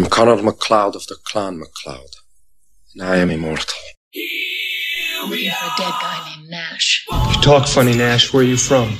[0.00, 2.08] I'm Connor MacLeod of the Clan MacLeod,
[2.94, 3.66] and I am immortal.
[5.28, 7.06] Looking for a dead guy named Nash.
[7.10, 8.32] You talk funny, Nash.
[8.32, 8.96] Where are you from?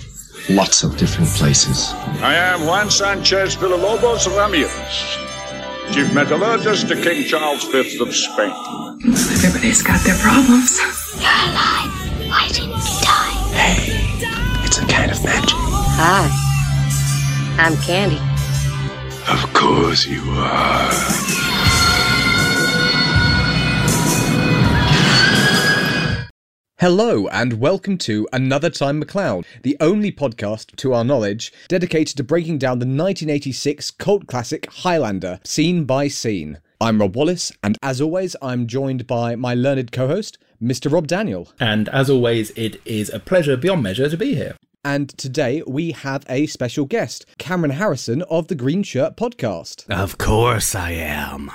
[0.50, 1.90] Lots of different places.
[2.20, 8.52] I am Juan Sanchez Villalobos Ramirez, Chief Metallurgist to King Charles V of Spain.
[9.42, 10.78] Everybody's got their problems.
[11.14, 12.28] You're alive.
[12.28, 13.32] Why didn't you die?
[13.56, 15.56] Hey, it's a kind of magic.
[15.96, 16.28] Hi.
[17.58, 18.20] I'm Candy.
[19.28, 20.90] Of course you are.
[26.78, 32.24] Hello, and welcome to Another Time McLeod, the only podcast, to our knowledge, dedicated to
[32.24, 36.58] breaking down the 1986 cult classic Highlander, scene by scene.
[36.80, 40.90] I'm Rob Wallace, and as always, I'm joined by my learned co host, Mr.
[40.90, 41.52] Rob Daniel.
[41.60, 44.56] And as always, it is a pleasure beyond measure to be here.
[44.82, 49.86] And today we have a special guest, Cameron Harrison of the Green Shirt Podcast.
[49.90, 51.50] Of course I am.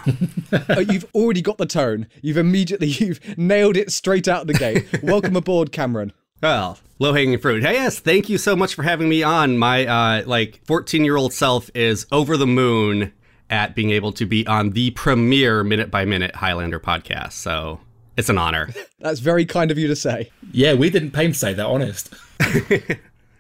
[0.69, 2.05] Oh, you've already got the tone.
[2.21, 4.85] You've immediately you've nailed it straight out the gate.
[5.03, 6.13] Welcome aboard, Cameron.
[6.43, 7.63] Well, low hanging fruit.
[7.63, 9.57] Hey, yes, thank you so much for having me on.
[9.57, 13.11] My uh, like 14 year old self is over the moon
[13.49, 17.33] at being able to be on the premier minute by minute Highlander podcast.
[17.33, 17.79] So
[18.17, 18.69] it's an honor.
[18.99, 20.29] That's very kind of you to say.
[20.51, 22.13] Yeah, we didn't pay him to say that, honest.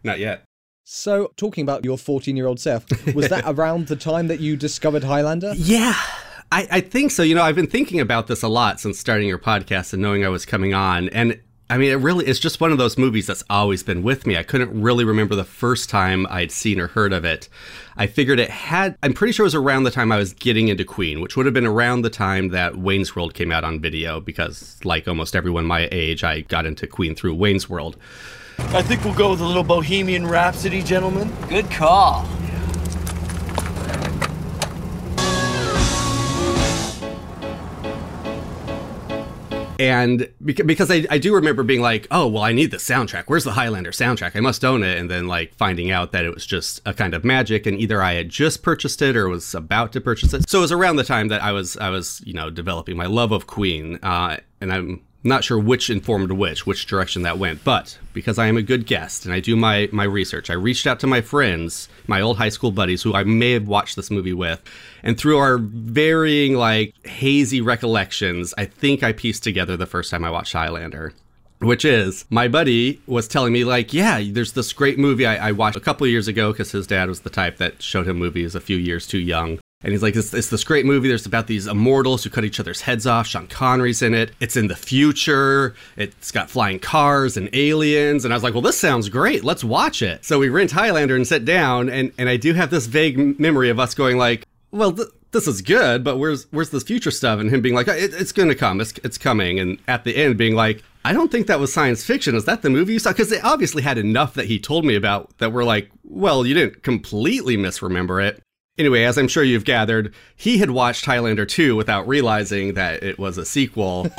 [0.05, 0.43] Not yet.
[0.83, 4.55] So, talking about your 14 year old self, was that around the time that you
[4.55, 5.53] discovered Highlander?
[5.55, 5.95] Yeah.
[6.51, 7.23] I, I think so.
[7.23, 10.23] You know, I've been thinking about this a lot since starting your podcast and knowing
[10.23, 11.09] I was coming on.
[11.09, 14.27] And I mean, it really is just one of those movies that's always been with
[14.27, 14.37] me.
[14.37, 17.49] I couldn't really remember the first time I'd seen or heard of it.
[17.97, 20.67] I figured it had, I'm pretty sure it was around the time I was getting
[20.67, 23.81] into Queen, which would have been around the time that Wayne's World came out on
[23.81, 27.97] video, because like almost everyone my age, I got into Queen through Wayne's World.
[28.57, 31.33] I think we'll go with a little Bohemian Rhapsody, gentlemen.
[31.47, 32.27] Good call.
[39.77, 43.25] And because I, I do remember being like, oh, well, I need the soundtrack.
[43.27, 44.35] Where's the Highlander soundtrack?
[44.35, 44.97] I must own it.
[44.97, 48.01] And then, like, finding out that it was just a kind of magic, and either
[48.01, 50.49] I had just purchased it or was about to purchase it.
[50.49, 53.05] So it was around the time that I was, I was, you know, developing my
[53.05, 53.99] love of Queen.
[54.01, 58.45] Uh, and I'm not sure which informed which, which direction that went, but because I
[58.47, 61.21] am a good guest and I do my my research, I reached out to my
[61.21, 64.61] friends, my old high school buddies who I may have watched this movie with,
[65.03, 70.23] and through our varying like hazy recollections, I think I pieced together the first time
[70.23, 71.13] I watched Highlander.
[71.59, 75.51] Which is, my buddy was telling me, like, yeah, there's this great movie I, I
[75.53, 78.55] watched a couple years ago because his dad was the type that showed him movies
[78.55, 79.59] a few years too young.
[79.85, 81.07] And he's like, it's, it's this great movie.
[81.07, 83.27] There's about these immortals who cut each other's heads off.
[83.27, 84.31] Sean Connery's in it.
[84.39, 85.75] It's in the future.
[85.95, 88.25] It's got flying cars and aliens.
[88.25, 89.43] And I was like, well, this sounds great.
[89.43, 90.25] Let's watch it.
[90.25, 91.89] So we rent Highlander and sit down.
[91.89, 95.47] And, and I do have this vague memory of us going like, well, th- this
[95.47, 97.39] is good, but where's where's this future stuff?
[97.39, 98.81] And him being like, uh, it, it's going to come.
[98.81, 99.59] It's, it's coming.
[99.59, 102.33] And at the end being like, I don't think that was science fiction.
[102.33, 103.11] Is that the movie you saw?
[103.11, 106.55] Because they obviously had enough that he told me about that we're like, well, you
[106.55, 108.41] didn't completely misremember it.
[108.77, 113.17] Anyway, as I'm sure you've gathered, he had watched Highlander 2 without realizing that it
[113.17, 114.07] was a sequel.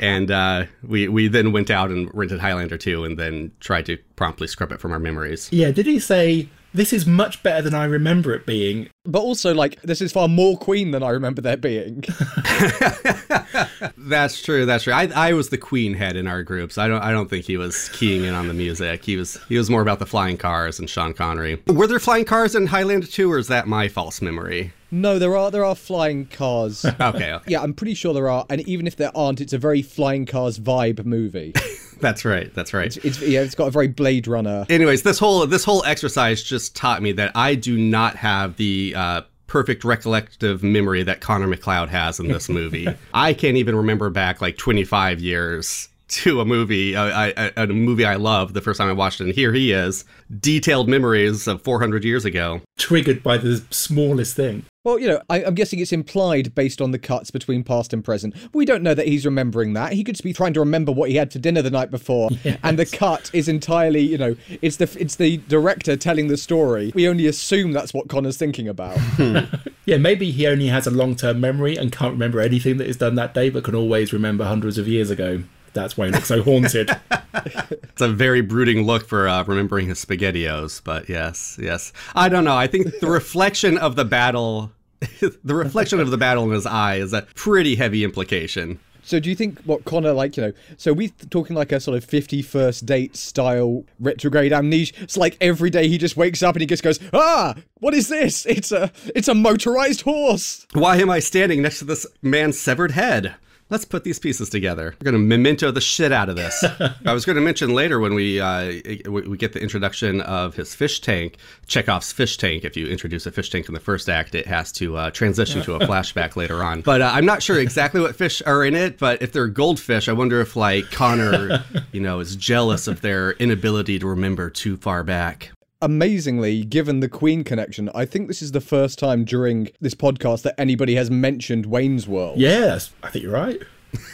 [0.00, 3.96] and uh, we we then went out and rented Highlander 2 and then tried to
[4.16, 5.50] promptly scrub it from our memories.
[5.50, 8.88] Yeah, did he say, this is much better than I remember it being?
[9.04, 12.04] But also, like, this is far more Queen than I remember there being.
[13.96, 14.66] That's true.
[14.66, 14.92] That's true.
[14.92, 16.78] I, I was the Queen head in our groups.
[16.78, 19.04] I don't I don't think he was keying in on the music.
[19.04, 21.62] He was he was more about the flying cars and Sean Connery.
[21.66, 24.72] Were there flying cars in Highlander 2 or is that my false memory?
[24.90, 26.84] No, there are there are flying cars.
[27.00, 27.44] Okay, okay.
[27.46, 30.26] Yeah, I'm pretty sure there are, and even if there aren't, it's a very flying
[30.26, 31.54] cars vibe movie.
[32.00, 32.52] That's right.
[32.54, 32.96] That's right.
[33.04, 34.66] It's yeah, it's got a very Blade Runner.
[34.68, 38.94] Anyways, this whole this whole exercise just taught me that I do not have the
[38.96, 42.86] uh, perfect recollective memory that Connor McLeod has in this movie.
[43.14, 47.66] I can't even remember back like 25 years to a movie, uh, I, I, a
[47.68, 50.04] movie I love the first time I watched it, and here he is,
[50.40, 52.60] detailed memories of 400 years ago.
[52.78, 54.64] Triggered by the smallest thing.
[54.82, 58.02] Well, you know, I, I'm guessing it's implied based on the cuts between past and
[58.02, 58.34] present.
[58.54, 59.92] We don't know that he's remembering that.
[59.92, 62.30] He could just be trying to remember what he had for dinner the night before,
[62.62, 66.92] and the cut is entirely, you know, it's the it's the director telling the story.
[66.94, 68.98] We only assume that's what Connor's thinking about.
[69.86, 72.98] Yeah, maybe he only has a long term memory and can't remember anything that is
[72.98, 75.42] done that day, but can always remember hundreds of years ago.
[75.72, 76.90] That's why he looks so haunted.
[77.32, 81.92] It's a very brooding look for uh, remembering his spaghettios, but yes, yes.
[82.14, 82.56] I don't know.
[82.56, 84.72] I think the reflection of the battle,
[85.20, 88.80] the reflection of the battle in his eye is a pretty heavy implication.
[89.02, 90.52] So do you think what Connor like you know?
[90.76, 94.94] So we talking like a sort of fifty first date style retrograde amnesia.
[95.00, 98.08] It's like every day he just wakes up and he just goes, ah, what is
[98.08, 98.46] this?
[98.46, 100.66] It's a it's a motorized horse.
[100.72, 103.34] Why am I standing next to this man's severed head?
[103.70, 104.96] Let's put these pieces together.
[105.00, 106.64] We're going to memento the shit out of this.
[107.06, 110.56] I was going to mention later when we, uh, we we get the introduction of
[110.56, 111.36] his fish tank,
[111.68, 112.64] Chekhov's fish tank.
[112.64, 115.62] If you introduce a fish tank in the first act, it has to uh, transition
[115.62, 116.80] to a flashback later on.
[116.80, 118.98] But uh, I'm not sure exactly what fish are in it.
[118.98, 123.32] But if they're goldfish, I wonder if like Connor, you know, is jealous of their
[123.32, 125.52] inability to remember too far back.
[125.82, 130.42] Amazingly, given the Queen connection, I think this is the first time during this podcast
[130.42, 132.38] that anybody has mentioned Wayne's World.
[132.38, 133.62] Yes, I think you're right.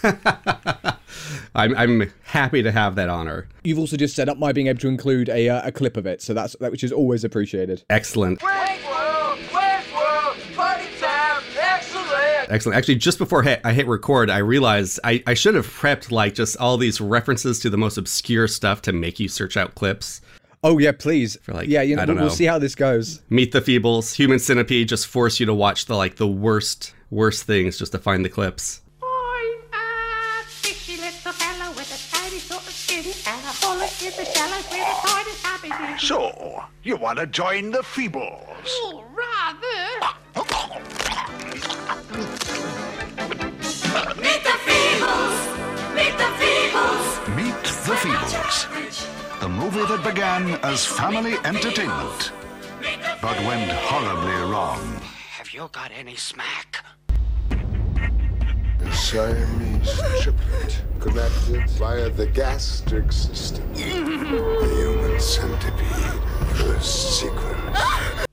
[1.56, 3.48] I'm, I'm happy to have that honor.
[3.64, 6.06] You've also just set up my being able to include a, uh, a clip of
[6.06, 7.82] it, so that's that which is always appreciated.
[7.90, 8.40] Excellent.
[8.44, 9.38] Wayne's World!
[9.52, 10.36] Wayne's World!
[10.54, 11.42] Party time!
[11.58, 12.48] Excellent!
[12.48, 12.78] Excellent.
[12.78, 16.56] Actually, just before I hit record, I realized I, I should have prepped like just
[16.58, 20.20] all these references to the most obscure stuff to make you search out clips.
[20.66, 21.36] Oh yeah, please.
[21.42, 22.36] For like, yeah, you know, I don't we'll, we'll know.
[22.36, 23.22] see how this goes.
[23.30, 27.44] Meet the Feebles, Human Centipede just force you to watch the like the worst worst
[27.44, 28.80] things just to find the clips.
[29.00, 34.10] I'm a fishy little fellow with a tiny sort of skin and a bullet in
[34.16, 36.04] the shallows with a tiny happy.
[36.04, 38.66] So, you want to join the Feebles?
[38.66, 40.16] Oh, rather.
[44.20, 45.38] Meet the Feebles!
[45.94, 47.36] Meet the Feebles!
[47.36, 49.25] Meet the Feebles.
[49.46, 52.32] The movie that began as family entertainment,
[53.22, 55.00] but went horribly wrong.
[55.38, 56.84] Have you got any smack?
[58.80, 63.72] The Siamese triplet connected via the gastric system.
[63.72, 65.55] the human centipede.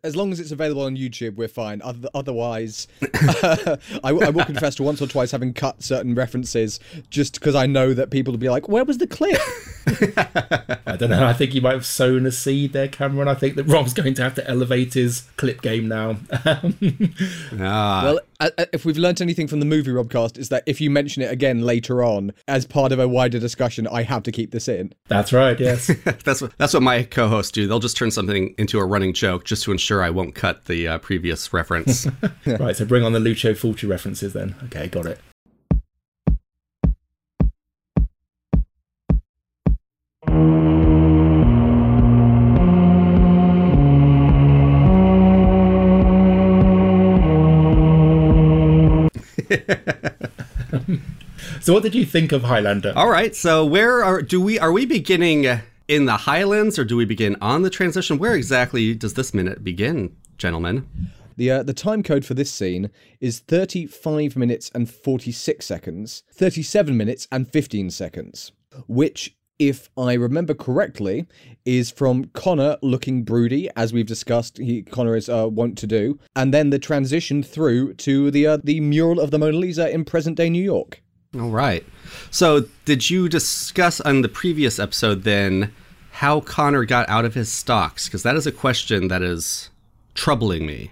[0.04, 0.14] First sequence.
[0.14, 1.82] As long as it's available on YouTube, we're fine.
[1.82, 6.80] Oth- Otherwise, I, I will confess to once or twice having cut certain references
[7.10, 9.40] just because I know that people will be like, "Where was the clip?"
[10.86, 11.26] I don't know.
[11.26, 13.28] I think you might have sown a seed there, Cameron.
[13.28, 16.18] I think that Rob's going to have to elevate his clip game now.
[17.60, 18.20] Ah, Well, uh, uh,
[18.72, 21.62] if we've learnt anything from the movie Robcast, is that if you mention it again
[21.62, 24.94] later on as part of a wider discussion, I have to keep this in.
[25.08, 25.60] That's right.
[25.60, 25.92] Yes.
[26.24, 27.68] that's what that's what my co-hosts do.
[27.68, 30.88] They'll just turn something into a running joke just to ensure I won't cut the
[30.88, 32.08] uh, previous reference.
[32.46, 32.76] right.
[32.76, 34.56] So bring on the Lucio Fulci references then.
[34.66, 35.20] Okay, got it.
[51.62, 52.94] So, what did you think of Highlander?
[52.96, 56.96] All right, so where are do we are we beginning in the Highlands or do
[56.98, 58.18] we begin on the transition?
[58.18, 60.88] Where exactly does this minute begin, gentlemen?
[61.36, 62.90] The uh, the time code for this scene
[63.20, 68.52] is 35 minutes and 46 seconds, 37 minutes and 15 seconds,
[68.88, 71.28] which if I remember correctly,
[71.66, 74.58] is from Connor looking broody, as we've discussed.
[74.58, 78.58] He Connor is uh, wont to do, and then the transition through to the uh,
[78.64, 81.02] the mural of the Mona Lisa in present day New York.
[81.36, 81.84] All right.
[82.30, 85.74] So, did you discuss on the previous episode then
[86.12, 88.08] how Connor got out of his stocks?
[88.08, 89.72] Because that is a question that is
[90.14, 90.92] troubling me,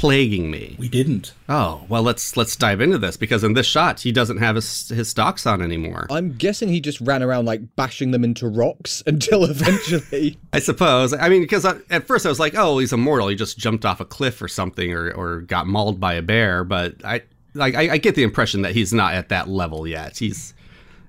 [0.00, 0.76] plaguing me.
[0.78, 1.34] We didn't.
[1.46, 4.88] Oh well, let's let's dive into this because in this shot he doesn't have his
[4.88, 6.06] his stocks on anymore.
[6.10, 10.38] I'm guessing he just ran around like bashing them into rocks until eventually.
[10.54, 11.12] I suppose.
[11.12, 13.28] I mean, because at first I was like, oh, he's immortal.
[13.28, 16.64] He just jumped off a cliff or something, or or got mauled by a bear.
[16.64, 17.20] But I
[17.52, 20.16] like I, I get the impression that he's not at that level yet.
[20.16, 20.54] He's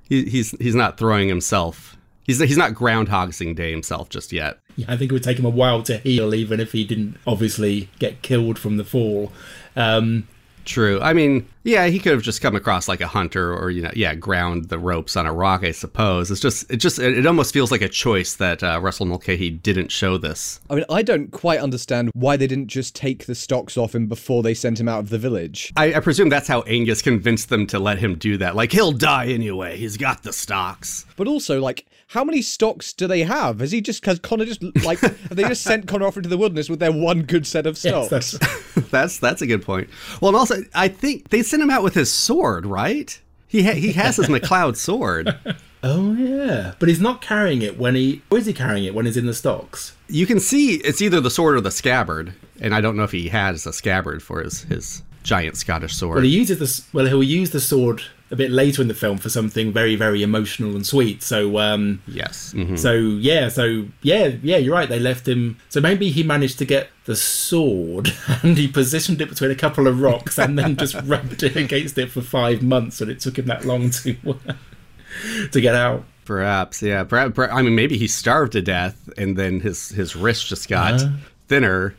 [0.10, 1.96] he, he's he's not throwing himself.
[2.25, 4.60] He's he's not groundhogsing day himself just yet.
[4.75, 7.18] Yeah, I think it would take him a while to heal, even if he didn't
[7.25, 9.32] obviously get killed from the fall.
[9.75, 10.28] Um,
[10.66, 11.00] True.
[11.01, 13.92] I mean, yeah, he could have just come across like a hunter, or you know,
[13.96, 15.63] yeah, ground the ropes on a rock.
[15.63, 19.06] I suppose it's just, it just, it almost feels like a choice that uh, Russell
[19.06, 20.60] Mulcahy didn't show this.
[20.70, 24.08] I mean, I don't quite understand why they didn't just take the stocks off him
[24.08, 25.74] before they sent him out of the village.
[25.75, 28.56] I, I presume that's how Angus convinced them to let him do that.
[28.56, 29.78] Like he'll die anyway.
[29.78, 31.06] He's got the stocks.
[31.16, 33.62] But also, like, how many stocks do they have?
[33.62, 36.38] Has he just, has Connor just, like, have they just sent Connor off into the
[36.38, 38.32] wilderness with their one good set of yes, stocks?
[38.32, 39.89] that's, that's that's a good point.
[40.20, 43.18] Well, and also, I think they sent him out with his sword, right?
[43.48, 45.38] He ha- he has his McLeod sword.
[45.84, 48.22] oh yeah, but he's not carrying it when he.
[48.30, 49.96] Or is he carrying it when he's in the stocks?
[50.10, 53.13] You can see it's either the sword or the scabbard, and I don't know if
[53.13, 56.15] he has a scabbard for his his giant Scottish sword.
[56.15, 56.98] Well, he uses the.
[56.98, 60.24] Well, he'll use the sword a bit later in the film for something very very
[60.24, 61.22] emotional and sweet.
[61.22, 62.80] So um, yes, Mhm.
[62.80, 64.88] so yeah, so yeah, yeah, you're right.
[64.90, 65.58] They left him.
[65.70, 69.88] So maybe he managed to get the sword and he positioned it between a couple
[69.88, 73.38] of rocks and then just rubbed it against it for five months, and it took
[73.38, 74.16] him that long to
[75.52, 76.06] to get out.
[76.26, 77.04] Perhaps, yeah.
[77.04, 81.02] Perhaps, I mean, maybe he starved to death, and then his his wrist just got
[81.02, 81.10] Uh.
[81.48, 81.96] thinner,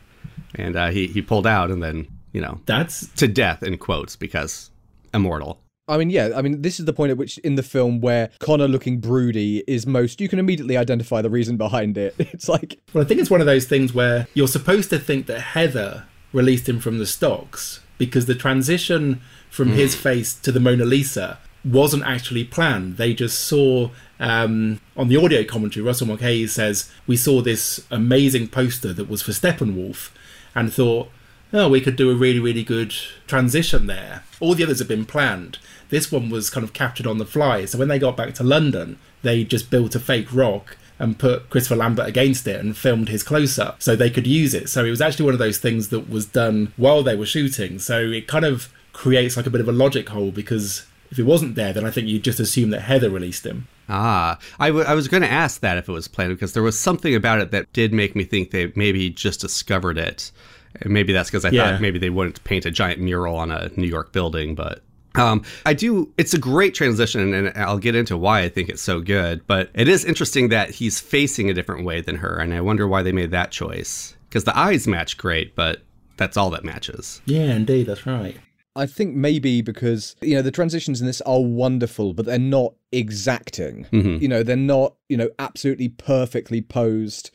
[0.55, 4.15] and uh, he he pulled out, and then you know that's to death in quotes
[4.15, 4.71] because
[5.13, 5.59] immortal.
[5.87, 8.29] I mean, yeah, I mean, this is the point at which in the film where
[8.39, 12.15] Connor looking broody is most, you can immediately identify the reason behind it.
[12.19, 15.25] It's like, Well, I think it's one of those things where you're supposed to think
[15.27, 19.75] that Heather released him from the stocks because the transition from Mm.
[19.75, 22.97] his face to the Mona Lisa wasn't actually planned.
[22.97, 28.47] They just saw um, on the audio commentary, Russell Mulcahy says, We saw this amazing
[28.47, 30.11] poster that was for Steppenwolf
[30.55, 31.09] and thought,
[31.51, 32.93] oh, we could do a really, really good
[33.27, 34.23] transition there.
[34.43, 35.57] All the others have been planned.
[35.87, 37.63] This one was kind of captured on the fly.
[37.63, 41.49] So when they got back to London, they just built a fake rock and put
[41.49, 44.67] Christopher Lambert against it and filmed his close up so they could use it.
[44.67, 47.79] So it was actually one of those things that was done while they were shooting.
[47.79, 51.23] So it kind of creates like a bit of a logic hole because if it
[51.23, 53.67] wasn't there, then I think you'd just assume that Heather released him.
[53.87, 56.63] Ah, I, w- I was going to ask that if it was planned because there
[56.63, 60.31] was something about it that did make me think they maybe just discovered it.
[60.81, 61.71] And maybe that's because I Yeah.
[61.71, 64.81] thought maybe they wouldn't paint a giant mural on a New York building, but.
[65.15, 66.11] Um, I do.
[66.17, 69.41] It's a great transition, and I'll get into why I think it's so good.
[69.45, 72.87] But it is interesting that he's facing a different way than her, and I wonder
[72.87, 74.15] why they made that choice.
[74.27, 75.83] Because the eyes match great, but
[76.17, 77.21] that's all that matches.
[77.25, 78.35] Yeah, indeed, that's right.
[78.75, 82.73] I think maybe because you know the transitions in this are wonderful, but they're not
[82.91, 83.85] exacting.
[83.93, 84.19] Mhm.
[84.19, 87.29] You know, they're not you know absolutely perfectly posed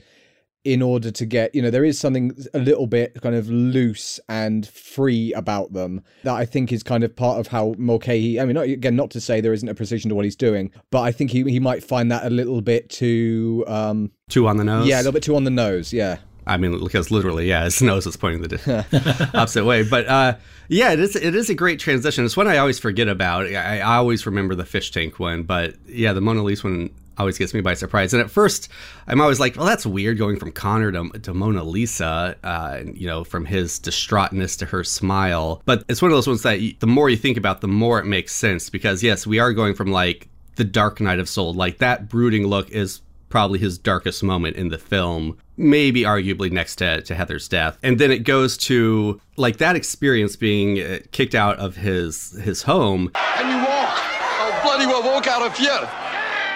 [0.72, 4.20] in order to get you know there is something a little bit kind of loose
[4.28, 8.38] and free about them that I think is kind of part of how Mulcahy.
[8.38, 10.70] I mean, not, again, not to say there isn't a precision to what he's doing,
[10.90, 14.58] but I think he he might find that a little bit too um Two on
[14.58, 14.86] the nose.
[14.86, 15.92] yeah a little bit too on the nose.
[15.92, 16.18] Yeah.
[16.46, 19.82] I mean, because literally, yeah, his nose is pointing the opposite way.
[19.82, 20.36] But uh,
[20.68, 21.14] yeah, it is.
[21.14, 22.24] It is a great transition.
[22.24, 23.46] It's one I always forget about.
[23.46, 27.38] I, I always remember the fish tank one, but yeah, the Mona Lisa one always
[27.38, 28.12] gets me by surprise.
[28.14, 28.68] And at first,
[29.06, 32.36] I'm always like, well, that's weird going from Connor to, to Mona Lisa.
[32.42, 35.62] Uh, you know, from his distraughtness to her smile.
[35.64, 37.98] But it's one of those ones that you, the more you think about, the more
[37.98, 38.70] it makes sense.
[38.70, 42.46] Because yes, we are going from like the Dark Night of Soul, like that brooding
[42.46, 47.48] look is probably his darkest moment in the film maybe arguably next to, to heather's
[47.48, 52.32] death and then it goes to like that experience being uh, kicked out of his
[52.42, 53.98] his home Can you walk?
[54.40, 56.07] I'll bloody well walk out of here.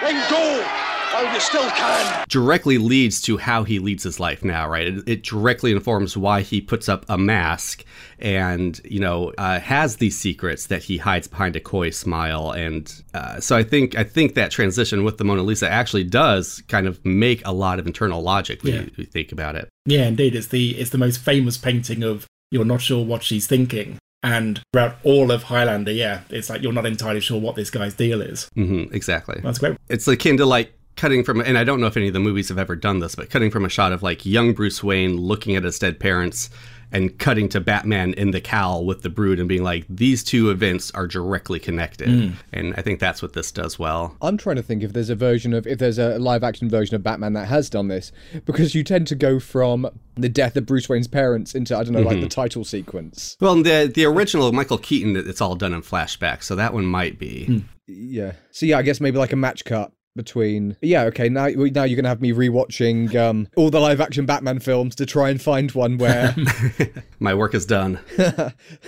[0.03, 0.65] Then go
[1.13, 2.25] while you still can.
[2.27, 6.41] directly leads to how he leads his life now right it, it directly informs why
[6.41, 7.85] he puts up a mask
[8.17, 13.03] and you know uh, has these secrets that he hides behind a coy smile and
[13.13, 16.87] uh, so i think i think that transition with the mona lisa actually does kind
[16.87, 18.81] of make a lot of internal logic when Yeah.
[18.81, 20.33] you, you think about it Yeah, indeed.
[20.35, 23.97] It's the it's the most famous painting of you're not sure what she's thinking.
[24.23, 27.93] And throughout all of Highlander, yeah, it's like you're not entirely sure what this guy's
[27.93, 28.47] deal is.
[28.55, 29.77] hmm exactly That's great.
[29.89, 32.49] it's akin to like cutting from and i don't know if any of the movies
[32.49, 35.55] have ever done this but cutting from a shot of like young bruce wayne looking
[35.55, 36.51] at his dead parents
[36.93, 40.49] and cutting to batman in the cowl with the brood and being like these two
[40.51, 42.33] events are directly connected Mm.
[42.53, 45.15] and i think that's what this does well I'm trying to think if there's a
[45.15, 48.11] version of if there's a live action version of Batman that has done this
[48.45, 51.93] because you tend to go from the death of Bruce Wayne's parents into I don't
[51.93, 52.21] know like Mhm.
[52.21, 53.35] the title sequence.
[53.41, 57.17] well the the original michael keaton it's all done in flashback so that one might
[57.19, 58.33] be Yeah.
[58.51, 61.95] So yeah, I guess maybe like a match cut between yeah okay now now you're
[61.95, 65.71] gonna have me rewatching um all the live action batman films to try and find
[65.71, 66.35] one where
[67.19, 67.99] my work is done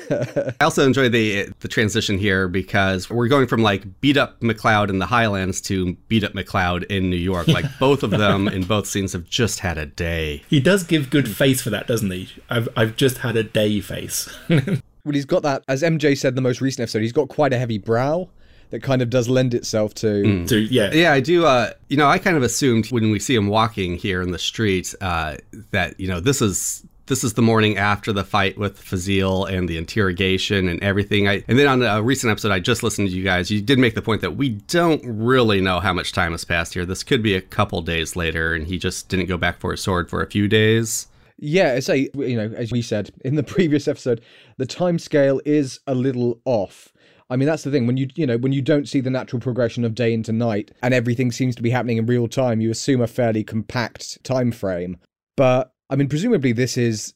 [0.10, 4.90] I also enjoy the the transition here because we're going from like beat up McLeod
[4.90, 7.48] in the Highlands to beat up McLeod in New York.
[7.48, 10.44] Like both of them in both scenes have just had a day.
[10.50, 12.30] He does give good face for that, doesn't he?
[12.50, 14.30] I've I've just had a day face.
[14.50, 17.54] well he's got that as mj said in the most recent episode he's got quite
[17.54, 18.28] a heavy brow
[18.76, 21.46] that kind of does lend itself to to yeah Yeah, I do.
[21.46, 24.40] Uh, you know, I kind of assumed when we see him walking here in the
[24.40, 25.38] street uh,
[25.72, 29.70] that you know this is this is the morning after the fight with Fasil and
[29.70, 31.26] the interrogation and everything.
[31.28, 33.80] I and then on a recent episode I just listened to you guys, you did
[33.80, 36.86] make the point that we don't really know how much time has passed here.
[36.86, 39.82] This could be a couple days later, and he just didn't go back for his
[39.82, 41.08] sword for a few days.
[41.38, 44.20] Yeah, say you know, as we said in the previous episode,
[44.58, 46.92] the time scale is a little off.
[47.30, 49.40] I mean, that's the thing when you you know when you don't see the natural
[49.40, 52.72] progression of day into night and everything seems to be happening in real time, you
[52.72, 54.98] assume a fairly compact time frame.
[55.36, 57.14] But I mean, presumably this is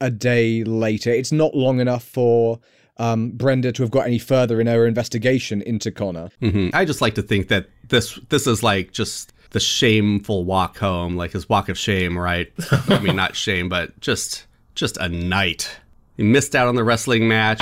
[0.00, 1.10] a day later.
[1.10, 2.60] It's not long enough for
[2.96, 6.30] um, Brenda to have got any further in her investigation into Connor.
[6.40, 10.78] hmm I just like to think that this this is like just the shameful walk
[10.78, 12.50] home, like his walk of shame, right?
[12.88, 15.78] I mean, not shame, but just just a night.
[16.16, 17.60] He missed out on the wrestling match.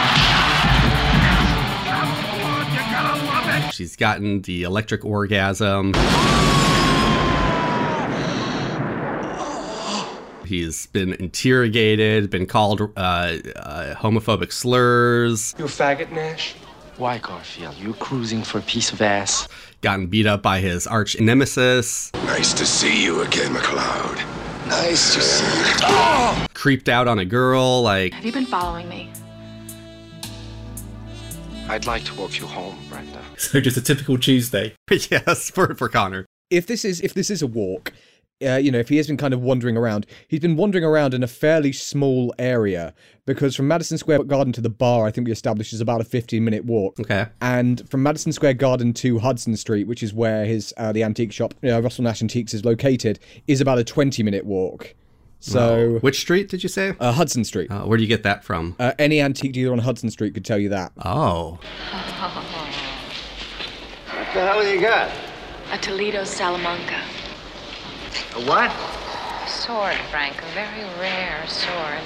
[3.80, 5.94] She's gotten the electric orgasm.
[10.44, 16.56] He's been interrogated, been called uh, uh, homophobic slurs, You a faggot, Nash?
[16.98, 17.74] Why, Garfield?
[17.76, 19.48] You cruising for a piece of ass?
[19.80, 24.16] gotten beat up by his arch nemesis, Nice to see you again, McLeod.
[24.68, 26.46] Nice to see you.
[26.52, 29.10] creeped out on a girl, like Have you been following me?
[31.66, 33.22] I'd like to walk you home, Brenda.
[33.50, 34.74] So just a typical Tuesday.
[34.90, 36.26] yes, for for Connor.
[36.50, 37.92] If this is if this is a walk,
[38.44, 41.14] uh, you know, if he has been kind of wandering around, he's been wandering around
[41.14, 42.92] in a fairly small area
[43.26, 46.04] because from Madison Square Garden to the bar, I think we established is about a
[46.04, 47.00] 15 minute walk.
[47.00, 47.26] Okay.
[47.40, 51.32] And from Madison Square Garden to Hudson Street, which is where his uh, the antique
[51.32, 54.94] shop, you know, Russell Nash Antiques, is located, is about a 20 minute walk.
[55.42, 55.98] So, Wow.
[56.00, 56.94] which street did you say?
[57.00, 57.70] uh, Hudson Street.
[57.70, 58.76] Uh, where do you get that from?
[58.78, 60.92] Uh, any antique dealer on Hudson Street could tell you that.
[61.02, 61.58] Oh,
[61.90, 62.69] What
[64.34, 65.10] the hell you got?
[65.72, 67.02] A Toledo Salamanca.
[68.36, 68.70] A what?
[68.70, 70.36] A Sword, Frank.
[70.38, 72.00] A very rare sword.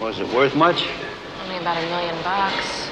[0.00, 0.86] Was it worth much?
[1.42, 2.88] Only about a million bucks.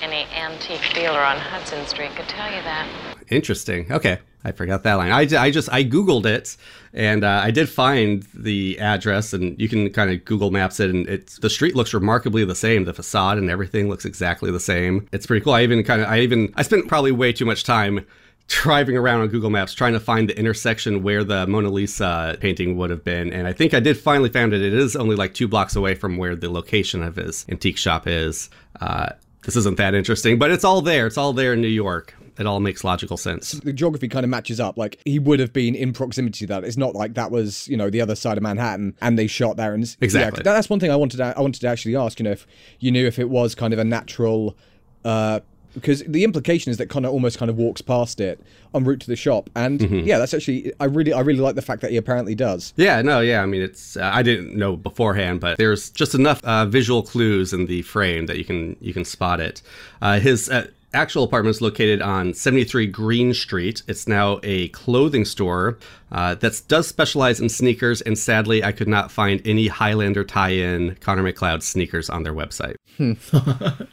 [0.00, 2.86] Any antique dealer on Hudson Street could tell you that.
[3.28, 3.90] interesting.
[3.90, 5.10] Okay, I forgot that line.
[5.10, 6.56] I, I just I googled it,
[6.92, 10.90] and uh, I did find the address, and you can kind of Google Maps it,
[10.90, 12.84] and it's the street looks remarkably the same.
[12.84, 15.08] The facade and everything looks exactly the same.
[15.12, 15.52] It's pretty cool.
[15.52, 18.06] I even kind of I even I spent probably way too much time
[18.48, 22.76] driving around on Google Maps trying to find the intersection where the Mona Lisa painting
[22.76, 24.62] would have been, and I think I did finally found it.
[24.62, 28.06] It is only like two blocks away from where the location of his antique shop
[28.06, 28.48] is.
[28.80, 29.10] Uh,
[29.42, 31.06] this isn't that interesting, but it's all there.
[31.06, 32.14] It's all there in New York.
[32.38, 33.52] It all makes logical sense.
[33.52, 34.76] the geography kind of matches up.
[34.76, 36.64] Like he would have been in proximity to that.
[36.64, 39.56] It's not like that was you know the other side of Manhattan and they shot
[39.56, 39.72] there.
[39.74, 40.42] And Exactly.
[40.42, 41.18] that- that's one thing I wanted.
[41.18, 42.18] To, I wanted to actually ask.
[42.20, 42.46] You know, if
[42.80, 44.56] you knew if it was kind of a natural.
[45.04, 45.40] Uh,
[45.74, 48.40] because the implication is that Connor almost kind of walks past it
[48.74, 50.06] en route to the shop, and Mhm.
[50.06, 52.72] yeah, that's actually I really I really like the fact that he apparently does.
[52.78, 53.42] Yeah, no, yeah.
[53.42, 57.52] I mean, it's uh, I didn't know beforehand, but there's just enough uh, visual clues
[57.52, 59.60] in the frame that you can you can spot it.
[60.00, 63.82] Uh, his uh, actual apartment is located on 73 Greene Street.
[63.86, 65.78] It's now a clothing store
[66.10, 70.96] uh, that does specialize in sneakers, and sadly, I could not find any Highlander tie-in
[70.96, 72.76] Connor McLeod sneakers on their website.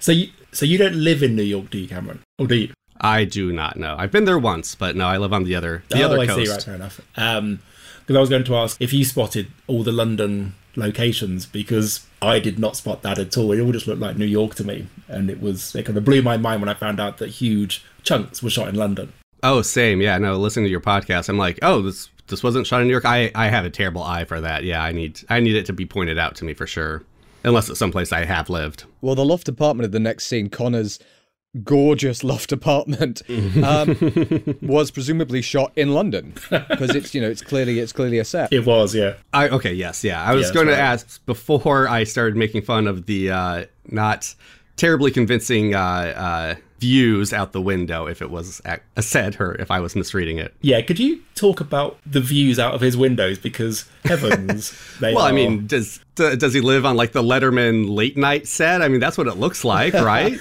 [0.00, 2.22] So you so you don't live in New York, do you, Cameron?
[2.38, 2.72] Or do you?
[3.00, 3.94] I do not know.
[3.98, 6.26] I've been there once, but no, I live on the other the oh, other I
[6.26, 6.46] coast.
[6.46, 6.50] see.
[6.50, 7.00] Right, fair enough.
[7.16, 7.60] Um,
[8.00, 12.38] because I was going to ask if you spotted all the London locations because I
[12.38, 13.52] did not spot that at all.
[13.52, 16.04] It all just looked like New York to me, and it was it kind of
[16.04, 19.12] blew my mind when I found out that huge chunks were shot in London.
[19.42, 20.00] Oh, same.
[20.00, 22.92] Yeah, no, listening to your podcast, I'm like, oh, this this wasn't shot in New
[22.92, 23.04] York.
[23.04, 24.64] I I have a terrible eye for that.
[24.64, 27.04] Yeah, I need I need it to be pointed out to me for sure.
[27.44, 28.84] Unless it's someplace I have lived.
[29.00, 30.98] Well, the loft apartment of the next scene, Connor's
[31.64, 33.22] gorgeous loft apartment,
[33.64, 33.96] um,
[34.62, 38.52] was presumably shot in London because it's you know it's clearly it's clearly a set.
[38.52, 39.14] It was, yeah.
[39.32, 40.22] I okay, yes, yeah.
[40.22, 44.34] I was Yeah, going to ask before I started making fun of the uh, not
[44.76, 49.54] terribly convincing uh, uh, views out the window if it was a a set or
[49.54, 50.54] if I was misreading it.
[50.60, 53.38] Yeah, could you talk about the views out of his windows?
[53.38, 58.16] Because heavens, they well, I mean, does does he live on like the Letterman late
[58.16, 58.82] night set?
[58.82, 60.38] I mean, that's what it looks like, right?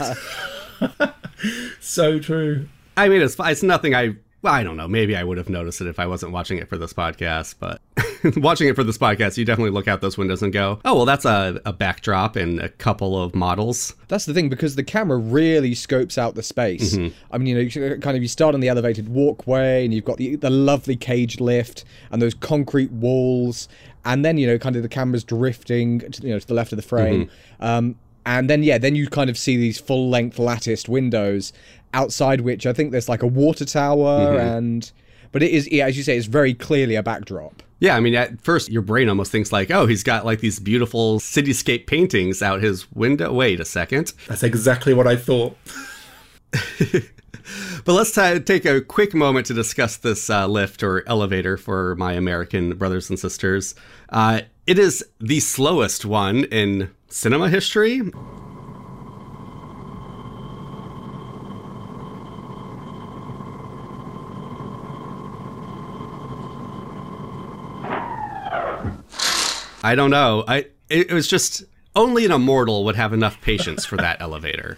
[1.80, 2.68] so true.
[2.96, 4.16] I mean, it's it's nothing I.
[4.44, 4.88] Well, I don't know.
[4.88, 7.82] Maybe I would have noticed it if I wasn't watching it for this podcast, but
[8.38, 11.06] watching it for this podcast, you definitely look out those windows and go, "Oh, well,
[11.06, 15.18] that's a, a backdrop and a couple of models." That's the thing because the camera
[15.18, 16.96] really scopes out the space.
[16.96, 17.13] Mhm.
[17.32, 20.06] I mean, you know, you kind of you start on the elevated walkway, and you've
[20.06, 23.68] got the the lovely caged lift and those concrete walls,
[24.06, 26.72] and then you know, kind of the camera's drifting, to, you know, to the left
[26.72, 27.30] of the frame.
[27.60, 27.96] Um,
[28.28, 31.52] and then yeah, then you kind of see these full length latticed windows
[31.94, 34.58] outside which I think there's like a water tower Mhm.
[34.58, 34.92] and.
[35.34, 37.62] But it is, yeah, as you say, it's very clearly a backdrop.
[37.80, 40.58] Yeah, I mean, at first your brain almost thinks like, "Oh, he's got like these
[40.58, 44.13] beautiful cityscape paintings out his window." Wait a second.
[44.30, 45.58] That's exactly what I thought.
[47.86, 51.96] But let's ta take a quick moment to discuss this uh, lift or elevator for
[51.96, 53.74] my American brothers and sisters.
[54.10, 58.02] Uh, it is the slowest one in cinema history.
[69.84, 70.43] I don't know.
[70.48, 71.63] I it, it was just
[71.96, 74.78] only an immortal would have enough patience for that elevator.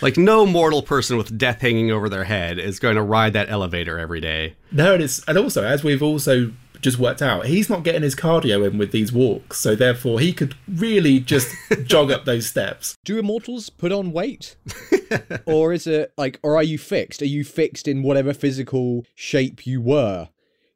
[0.00, 3.50] Like no mortal person with death hanging over their head is going to ride that
[3.50, 4.54] elevator every day.
[4.72, 6.52] No, it's and also as we've also
[6.86, 10.32] just worked out, he's not getting his cardio in with these walks, so therefore he
[10.32, 11.52] could really just
[11.84, 12.96] jog up those steps.
[13.04, 14.54] Do immortals put on weight?
[15.46, 17.22] or is it like, or are you fixed?
[17.22, 20.28] Are you fixed in whatever physical shape you were?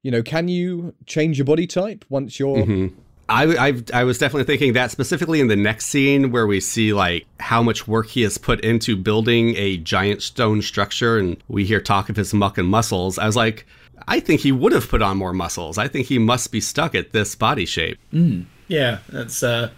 [0.03, 2.57] You know, can you change your body type once you're.
[2.57, 2.99] Mm-hmm.
[3.29, 6.92] I, I, I was definitely thinking that specifically in the next scene where we see
[6.92, 11.64] like how much work he has put into building a giant stone structure and we
[11.64, 13.16] hear talk of his muck and muscles.
[13.16, 13.64] I was like,
[14.09, 15.79] I think he would have put on more muscles.
[15.79, 17.99] I think he must be stuck at this body shape.
[18.13, 19.71] Mm, yeah, that's uh,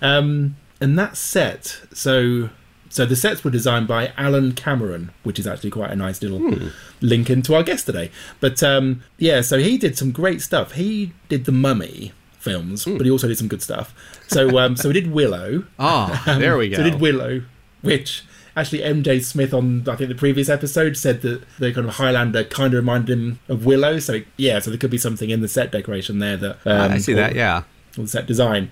[0.00, 1.80] um, and that set.
[1.92, 2.50] So,
[2.88, 6.38] so the sets were designed by Allan Cameron, which is actually quite a nice little
[6.38, 6.68] Hmm.
[7.00, 8.10] link into our guest today.
[8.40, 10.72] But um, yeah, so he did some great stuff.
[10.72, 12.96] He did the Mummy films, Hmm.
[12.96, 13.94] but he also did some good stuff.
[14.28, 15.64] So, um, so he did Willow.
[15.78, 16.76] Ah, Um, there we go.
[16.78, 17.42] So did Willow,
[17.82, 18.24] which
[18.56, 22.44] actually MJ Smith on I think the previous episode said that the kind of Highlander
[22.44, 23.98] kind of reminded him of Willow.
[23.98, 26.98] So yeah, so there could be something in the set decoration there that um, I
[26.98, 27.62] see that, yeah.
[27.96, 28.70] or the set design.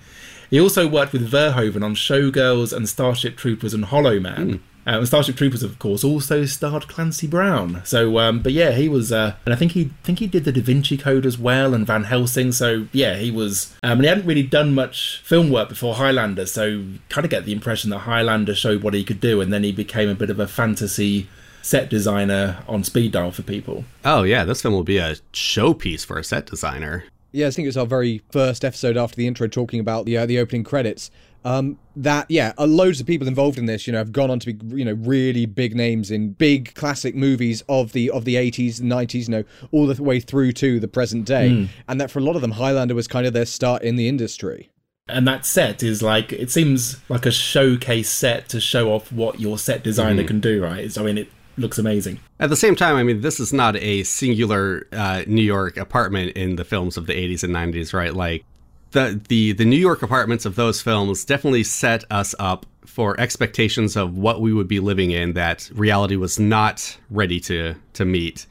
[0.49, 4.55] He also worked with Verhoeven on Showgirls and Starship Troopers and Hollow Man.
[4.55, 4.57] Uh,
[4.97, 7.81] and Starship Troopers, of course, also starred Clancy Brown.
[7.85, 10.51] So, um, but yeah, he was, uh, and I think he think he did the
[10.51, 12.51] Da Vinci Code as well and Van Helsing.
[12.51, 16.45] So yeah, he was, um, and he hadn't really done much film work before Highlander.
[16.45, 19.63] So kind of get the impression that Highlander showed what he could do, and then
[19.63, 21.27] he became a bit of a fantasy
[21.61, 23.83] set designer on speed dial for people.
[24.05, 27.05] Oh yeah, this film will be a showpiece for a set designer.
[27.31, 30.17] Yeah, I think it was our very first episode after the intro talking about the
[30.17, 31.11] uh, the opening credits.
[31.45, 34.39] Um, that yeah, uh, loads of people involved in this, you know, have gone on
[34.41, 38.35] to be you know really big names in big classic movies of the of the
[38.35, 41.67] eighties, nineties, you know, all the way through to the present day, Mm.
[41.87, 44.07] and that for a lot of them, Highlander was kind of their start in the
[44.07, 44.69] industry.
[45.11, 49.39] and that set is like it seems like a showcase set to show off what
[49.39, 50.27] your set designer Mhm.
[50.27, 53.21] can do right It's- i mean it looks amazing At the same time, I mean,
[53.21, 57.43] this is not a singular uh, New York apartment in the films of the 80s
[57.43, 58.13] and 90s, right?
[58.13, 58.45] Like
[58.91, 63.95] the the the New York apartments of those films definitely set us up for expectations
[63.95, 68.45] of what we would be living in that reality was not ready to to meet.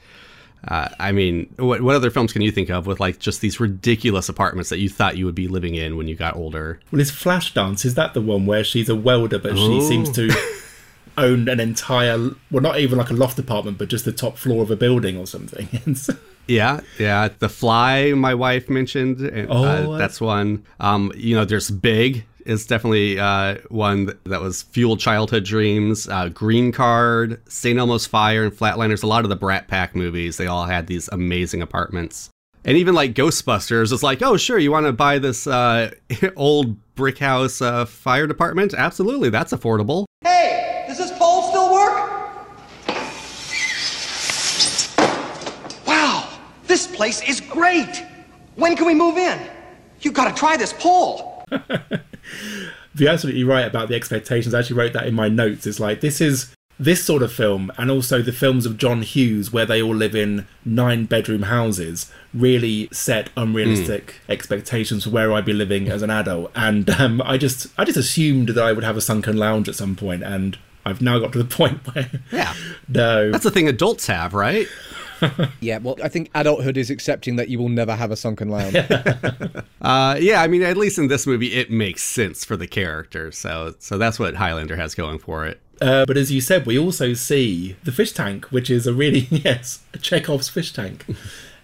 [0.67, 3.61] Uh, I mean, what what other films can you think of with like just these
[3.61, 6.81] ridiculous apartments that you thought you would be living in when you got older?
[6.91, 9.89] well is flashdance is that the one where she's a welder but she Oh.
[9.89, 10.31] seems to
[11.17, 14.63] own an entire well not even like a loft apartment but just the top floor
[14.63, 15.69] of a building or something
[16.49, 17.29] Yeah, yeah.
[17.39, 19.21] The Fly, my wife mentioned.
[19.21, 20.65] and, Oh, uh, that's one.
[20.81, 26.09] Um, you know, there's Big is definitely uh, one that- that was fueled childhood dreams.
[26.09, 27.79] Uh, Green Card, St.
[27.79, 29.03] Elmo's Fire, and Flatliners.
[29.03, 32.31] A lot of the Brat Pack movies, they all had these amazing apartments.
[32.65, 35.91] And even like Ghostbusters, it's like, oh, sure, you want to buy this uh,
[36.37, 38.73] old brick house uh, fire department?
[38.73, 40.07] Absolutely, that's affordable.
[40.23, 41.95] Hey, does this pole still work?
[45.87, 46.29] Wow,
[46.67, 48.05] this place is great.
[48.57, 49.39] When can we move in?
[50.01, 51.45] You gotta try this pole.
[52.97, 56.01] you're absolutely right about the expectations i actually wrote that in my notes it's like
[56.01, 59.81] this is this sort of film and also the films of john hughes where they
[59.81, 65.89] all live in nine bedroom houses really set unrealistic expectations for where i'd be living
[65.89, 69.01] as an adult and um, i just i just assumed that i would have a
[69.01, 72.53] sunken lounge at some point and i've now got to the point where yeah
[72.89, 74.67] no That's the thing adults have, right?
[75.61, 78.75] Yeah, well, I think adulthood is accepting that you will never have a sunken lounge.
[79.81, 83.31] Uh, yeah, I mean, at least in this movie, it makes sense for the character.
[83.31, 85.61] So, so that's what Highlander has going for it.
[85.81, 89.29] Uh, but as you said, we also see the fish tank, which is a really
[89.31, 91.07] yes, a Chekhov's fish tank,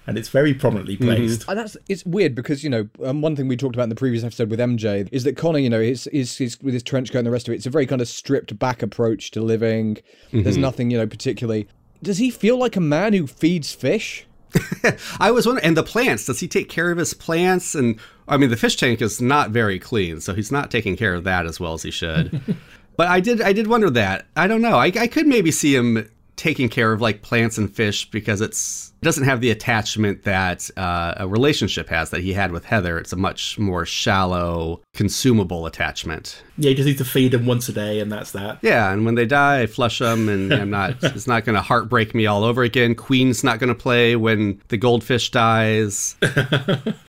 [0.06, 1.44] and it's very prominently placed.
[1.48, 3.96] And that's it's weird because you know um, one thing we talked about in the
[3.96, 7.10] previous episode with MJ is that Connor, you know, is is, is with his trench
[7.10, 7.56] coat and the rest of it.
[7.56, 9.98] It's a very kind of stripped back approach to living.
[10.32, 10.60] There's Mhm.
[10.60, 11.66] nothing you know particularly.
[12.04, 14.26] Does he feel like a man who feeds fish?
[15.18, 17.74] I was wondering, and the plants, does he take care of his plants?
[17.74, 21.14] And I mean, the fish tank is not very clean, so he's not taking care
[21.14, 22.40] of that as well as he should.
[22.96, 24.26] but I did, I did wonder that.
[24.36, 24.76] I don't know.
[24.76, 28.92] I, I could maybe see him taking care of like plants and fish because it's
[29.00, 32.98] it doesn't have the attachment that uh, a relationship has that he had with Heather.
[32.98, 36.42] It's a much more shallow, consumable attachment.
[36.56, 38.58] Yeah, you just need to feed them once a day, and that's that.
[38.62, 40.96] Yeah, and when they die, I flush them, and I'm not.
[41.02, 42.94] it's not going to heartbreak me all over again.
[42.94, 46.16] Queen's not going to play when the goldfish dies.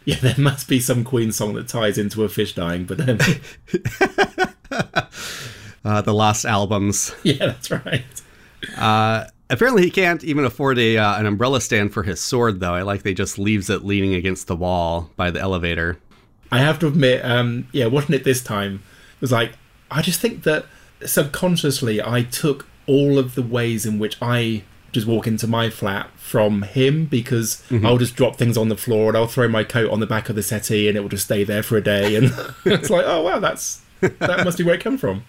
[0.06, 3.18] Yeah, there must be some Queen song that ties into a fish dying, but then.
[5.84, 7.14] uh, the last albums.
[7.22, 8.04] yeah, that's right.
[8.78, 12.72] Uh, Apparently, he can't even afford a uh, an umbrella stand for his sword, though.
[12.72, 15.98] I like they just leaves it leaning against the wall by the elevator.
[16.52, 18.82] I have to admit, um, yeah, watching it this time
[19.16, 19.52] it was like
[19.90, 20.66] I just think that
[21.04, 26.10] subconsciously I took all of the ways in which I just walk into my flat
[26.16, 27.84] from him because Mhm.
[27.86, 30.28] I'll just drop things on the floor and I'll throw my coat on the back
[30.28, 32.26] of the settee and it will just stay there for a day and
[32.64, 35.24] it's like oh wow that's that must be where it came from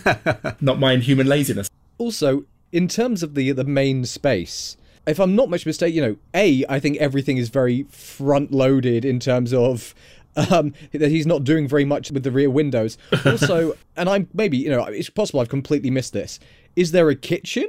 [0.60, 1.68] not my inhuman laziness
[1.98, 6.16] Also, in terms of the the main space, if I'm not much mistaken, you know,
[6.34, 9.94] a I think everything is very front loaded in terms of
[10.36, 12.96] um, that he's not doing very much with the rear windows.
[13.26, 16.38] Also, and I'm maybe you know it's possible I've completely missed this.
[16.76, 17.66] Is there a kitchen?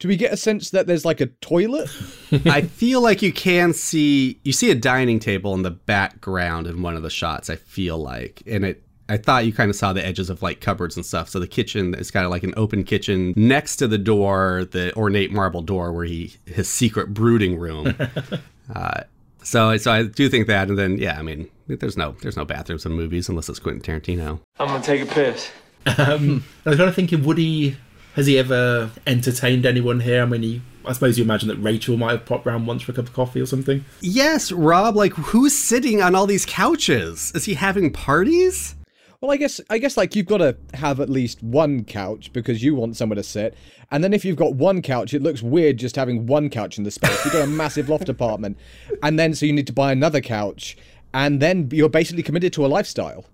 [0.00, 1.90] Do we get a sense that there's like a toilet?
[2.46, 6.82] I feel like you can see you see a dining table in the background in
[6.82, 7.48] one of the shots.
[7.48, 8.82] I feel like, and it.
[9.10, 11.28] I thought you kind of saw the edges of like cupboards and stuff.
[11.28, 14.94] So the kitchen is kind of like an open kitchen next to the door, the
[14.94, 17.94] ornate marble door where he his secret brooding room.
[18.74, 19.02] uh,
[19.42, 22.46] so so I do think that, and then yeah, I mean, there's no there's no
[22.46, 24.40] bathrooms in movies unless it's Quentin Tarantino.
[24.58, 25.50] I'm gonna take a piss.
[25.98, 27.76] um, I was kind of thinking would he
[28.20, 31.96] has he ever entertained anyone here I mean he I suppose you imagine that Rachel
[31.96, 34.94] might have popped round once for a cup of coffee or something Yes, Rob.
[34.94, 37.32] Like who's sitting on all these couches?
[37.34, 38.76] Is he having parties?
[39.20, 42.62] Well, I guess I guess like you've got to have at least one couch because
[42.62, 43.54] you want somewhere to sit,
[43.90, 46.84] and then if you've got one couch, it looks weird just having one couch in
[46.84, 47.22] the space.
[47.24, 48.56] You've got a massive loft apartment,
[49.02, 50.78] and then so you need to buy another couch,
[51.12, 53.24] and then you're basically committed to a lifestyle.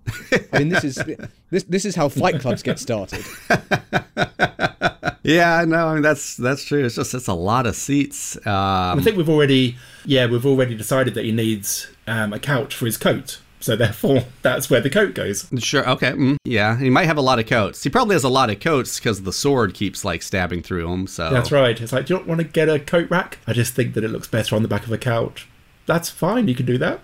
[0.53, 0.95] I mean, this is
[1.49, 3.23] this this is how Fight Clubs get started.
[5.27, 6.85] Yeah, no, I mean that's that's true.
[6.85, 8.37] It's just it's a lot of seats.
[8.47, 12.73] Um, I think we've already yeah we've already decided that he needs um, a couch
[12.73, 15.87] for his coat so therefore that's where the coat goes Sure.
[15.89, 16.11] Okay.
[16.11, 17.83] Mm, yeah, he might have a lot of coats.
[17.83, 21.07] He probably has a lot of coats because the sword keeps like stabbing through him.
[21.07, 23.51] So that's right it's like do you not want to get a coat rack I
[23.51, 25.47] just think that it looks better on the back of a couch
[25.85, 27.01] that's fine you can do that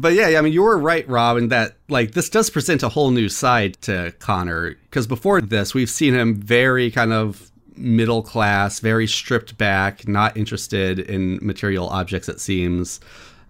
[0.00, 2.88] But yeah, I mean, you were right, Rob, in that like this does present a
[2.88, 8.22] whole new side to Connor because before this, we've seen him very kind of middle
[8.22, 12.28] class, very stripped back, not interested in material objects.
[12.28, 13.00] It seems.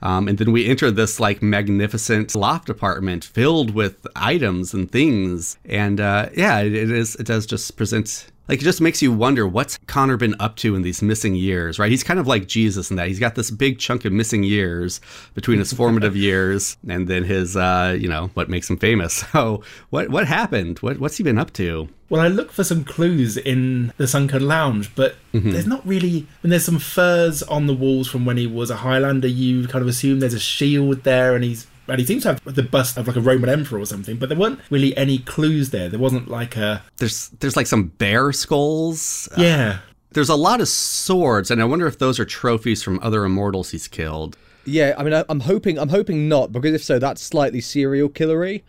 [0.01, 5.59] Um, and then we enter this like magnificent loft apartment filled with items and things,
[5.67, 7.15] and uh, yeah, it is.
[7.17, 10.75] It does just present like it just makes you wonder what's Connor been up to
[10.75, 11.91] in these missing years, right?
[11.91, 15.01] He's kind of like Jesus in that he's got this big chunk of missing years
[15.35, 19.25] between his formative years and then his, uh, you know, what makes him famous.
[19.33, 20.79] So what what happened?
[20.81, 21.89] What what's he been up to?
[22.11, 25.53] Well, I look for some clues in the sunken lounge, but Mhm.
[25.53, 26.27] there's not really.
[26.41, 29.83] When there's some furs on the walls from when he was a Highlander, you kind
[29.83, 32.97] of assume there's a shield there, and he's and he seems to have the bust
[32.97, 34.17] of like a Roman emperor or something.
[34.17, 35.89] But there weren't really any clues there.
[35.89, 39.29] There wasn't like a There's there's like some bear skulls.
[39.37, 39.79] Uh, yeah.
[40.13, 43.71] there's a lot of swords, and I wonder if those are trophies from other immortals
[43.71, 44.37] he's killed.
[44.65, 48.09] Yeah, I mean, I, I'm hoping I'm hoping not because if so, that's slightly serial
[48.09, 48.63] killery.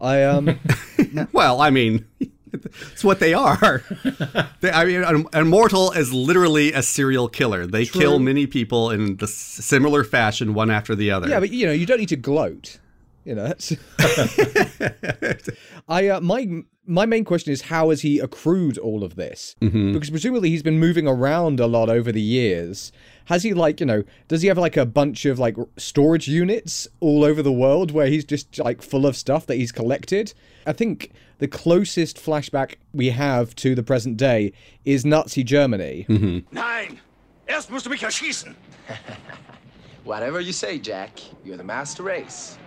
[0.00, 0.58] I um.
[1.32, 2.06] well, I mean,
[2.52, 3.82] it's what they are.
[4.60, 7.66] they, I mean, an, an immortal is literally a serial killer.
[7.66, 8.00] They True.
[8.00, 11.28] kill many people in the s- similar fashion, one after the other.
[11.28, 12.78] Yeah, but you know, you don't need to gloat.
[13.24, 13.52] You know.
[15.88, 19.56] I uh, my my main question is how has he accrued all of this?
[19.60, 19.92] Mhm.
[19.92, 22.92] Because presumably he's been moving around a lot over the years.
[23.30, 24.02] Has he like you know?
[24.26, 28.08] Does he have like a bunch of like storage units all over the world where
[28.08, 30.34] he's just like full of stuff that he's collected?
[30.66, 34.52] I think the closest flashback we have to the present day
[34.84, 36.06] is Nazi Germany.
[36.08, 36.52] Mm-hmm.
[36.52, 36.98] Nein!
[37.48, 38.56] Erst musst du mich erschießen!
[40.04, 41.20] Whatever you say, Jack.
[41.44, 42.58] You're the master race.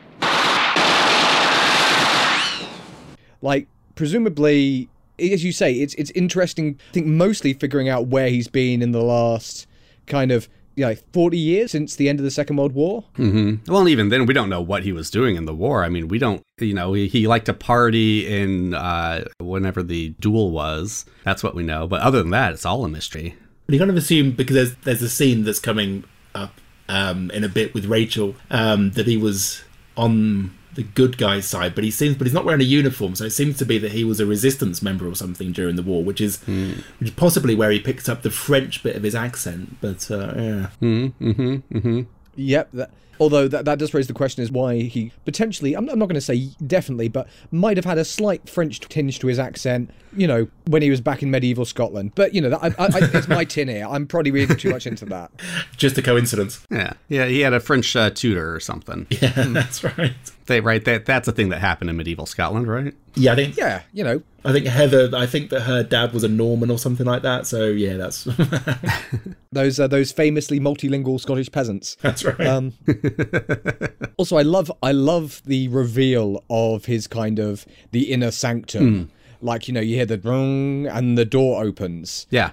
[3.41, 4.88] like presumably
[5.19, 8.93] as you say it's it's interesting i think mostly figuring out where he's been in
[8.93, 9.67] the last
[10.08, 13.56] kind of you know 40 years since the end of the second world war hmm
[13.68, 15.84] Well, even then, we don't know what he was doing in the war.
[15.84, 20.10] I mean, we don't, you know, he, he liked to party in uh, whenever the
[20.20, 21.06] duel was.
[21.24, 21.88] That's what we know.
[21.88, 23.36] But other than that, it's all a mystery.
[23.68, 26.04] You kind of assume because there's there's a scene that's coming
[26.36, 29.63] up um, in a bit with Rachel um, that he was
[29.96, 33.25] on the good guy side, but he seems but he's not wearing a uniform, so
[33.25, 36.03] it seems to be that he was a resistance member or something during the war,
[36.03, 39.77] which is which is possibly where he picked up the French bit of his accent.
[39.81, 42.01] But uh, yeah, Mm-hmm, mm-hmm, mm-hmm.
[42.36, 45.99] yep that, although that, that does raise the question is why he potentially I'm, I'm
[45.99, 49.39] not going to say definitely but might have had a slight french tinge to his
[49.39, 52.67] accent you know when he was back in medieval scotland but you know that, I,
[52.67, 55.32] I, I, it's my tin ear i'm probably reading too much into that
[55.78, 56.65] just a coincidence.
[56.69, 57.26] Yeah, yeah.
[57.26, 59.08] He had a French uh, tutor or something.
[59.23, 60.13] Yeah, that's right.
[60.47, 62.93] They right that that's a thing that happened in medieval Scotland, right?
[63.15, 63.56] Yeah, I think.
[63.56, 64.21] Yeah, you know.
[64.43, 65.10] I think Heather.
[65.13, 67.47] I think that her dad was a Norman or something like that.
[67.47, 68.23] So yeah, that's
[69.54, 71.95] those uh, those famously multilingual Scottish peasants.
[72.02, 72.45] That's right.
[72.45, 72.73] Um,
[74.17, 79.06] also, I love I love the reveal of his kind of the inner sanctum.
[79.06, 79.10] Mm.
[79.43, 82.27] Like you know, you hear the drong and the door opens.
[82.29, 82.51] Yeah.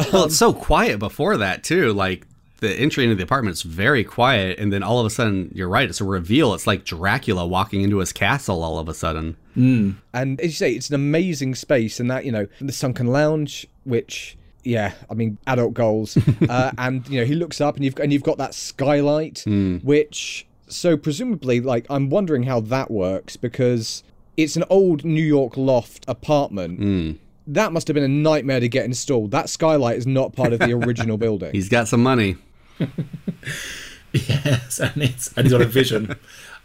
[0.12, 1.92] well, it's so quiet before that too.
[1.92, 2.26] Like
[2.58, 5.68] the entry into the apartment is very quiet, and then all of a sudden, you're
[5.68, 5.88] right.
[5.88, 6.54] It's a reveal.
[6.54, 9.36] It's like Dracula walking into his castle all of a sudden.
[9.56, 9.96] Mm.
[10.12, 13.66] And as you say, it's an amazing space, and that you know the sunken lounge,
[13.84, 16.16] which yeah, I mean adult goals,
[16.48, 19.82] uh, and you know he looks up and you've and you've got that skylight, mm.
[19.82, 24.02] which so presumably like I'm wondering how that works because
[24.36, 26.80] it's an old New York loft apartment.
[26.80, 27.18] Mm
[27.54, 29.30] that must have been a nightmare to get installed.
[29.32, 31.50] That skylight is not part of the original building.
[31.52, 32.36] He's got some money.
[34.12, 36.16] yes, and it's and he's got a vision.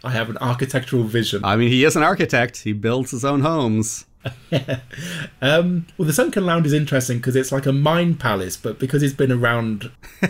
[0.03, 1.43] I have an architectural vision.
[1.43, 2.57] I mean, he is an architect.
[2.57, 4.05] He builds his own homes.
[4.49, 4.79] Yeah.
[5.41, 9.03] Um, well, the Sunken Lounge is interesting because it's like a mind palace, but because
[9.03, 9.91] he's been around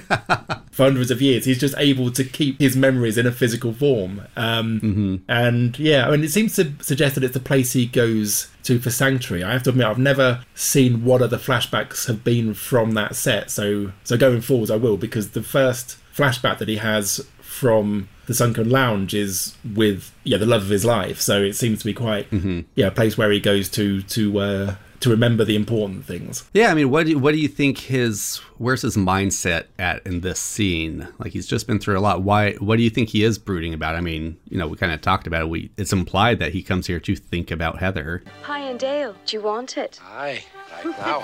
[0.71, 4.23] for hundreds of years, he's just able to keep his memories in a physical form.
[4.35, 5.15] Um, mm-hmm.
[5.29, 8.79] And yeah, I mean, it seems to suggest that it's the place he goes to
[8.79, 9.43] for Sanctuary.
[9.43, 13.49] I have to admit, I've never seen what other flashbacks have been from that set.
[13.51, 18.33] So, so going forwards, I will because the first flashback that he has from the
[18.33, 21.21] Sunken Lounge is with yeah the love of his life.
[21.21, 22.61] So it seems to be quite mm-hmm.
[22.75, 26.49] yeah a place where he goes to to uh, to remember the important things.
[26.53, 30.05] Yeah, I mean, what do you, what do you think his where's his mindset at
[30.05, 31.07] in this scene?
[31.19, 32.23] Like he's just been through a lot.
[32.23, 32.53] Why?
[32.53, 33.95] What do you think he is brooding about?
[33.95, 35.49] I mean, you know, we kind of talked about it.
[35.49, 38.23] We it's implied that he comes here to think about Heather.
[38.43, 39.15] Hi, and Dale.
[39.25, 39.99] Do you want it?
[40.03, 40.43] Aye,
[40.83, 41.19] right now.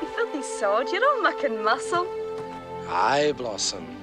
[0.00, 0.90] you filthy sod!
[0.90, 2.06] You're all muck and muscle.
[2.88, 3.97] Aye, Blossom.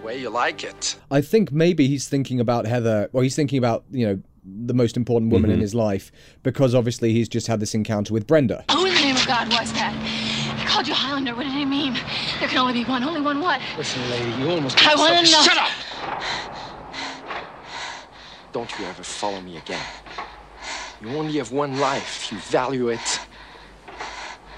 [0.00, 0.96] The way you like it.
[1.10, 4.18] I think maybe he's thinking about Heather, or he's thinking about, you know,
[4.64, 5.56] the most important woman Mm-hmm.
[5.56, 6.10] in his life,
[6.42, 8.64] because obviously he's just had this encounter with Brenda.
[8.70, 9.92] Who in the name of God was that?
[10.58, 11.34] He called you Highlander.
[11.34, 11.92] What did he mean?
[12.38, 13.04] There can only be one.
[13.04, 13.60] Only one what?
[13.76, 14.78] Listen, lady, you almost.
[14.86, 15.42] I want to know.
[15.42, 15.70] Shut up!
[18.52, 19.84] Don't you ever follow me again.
[21.02, 22.32] You only have one life.
[22.32, 23.20] You value it.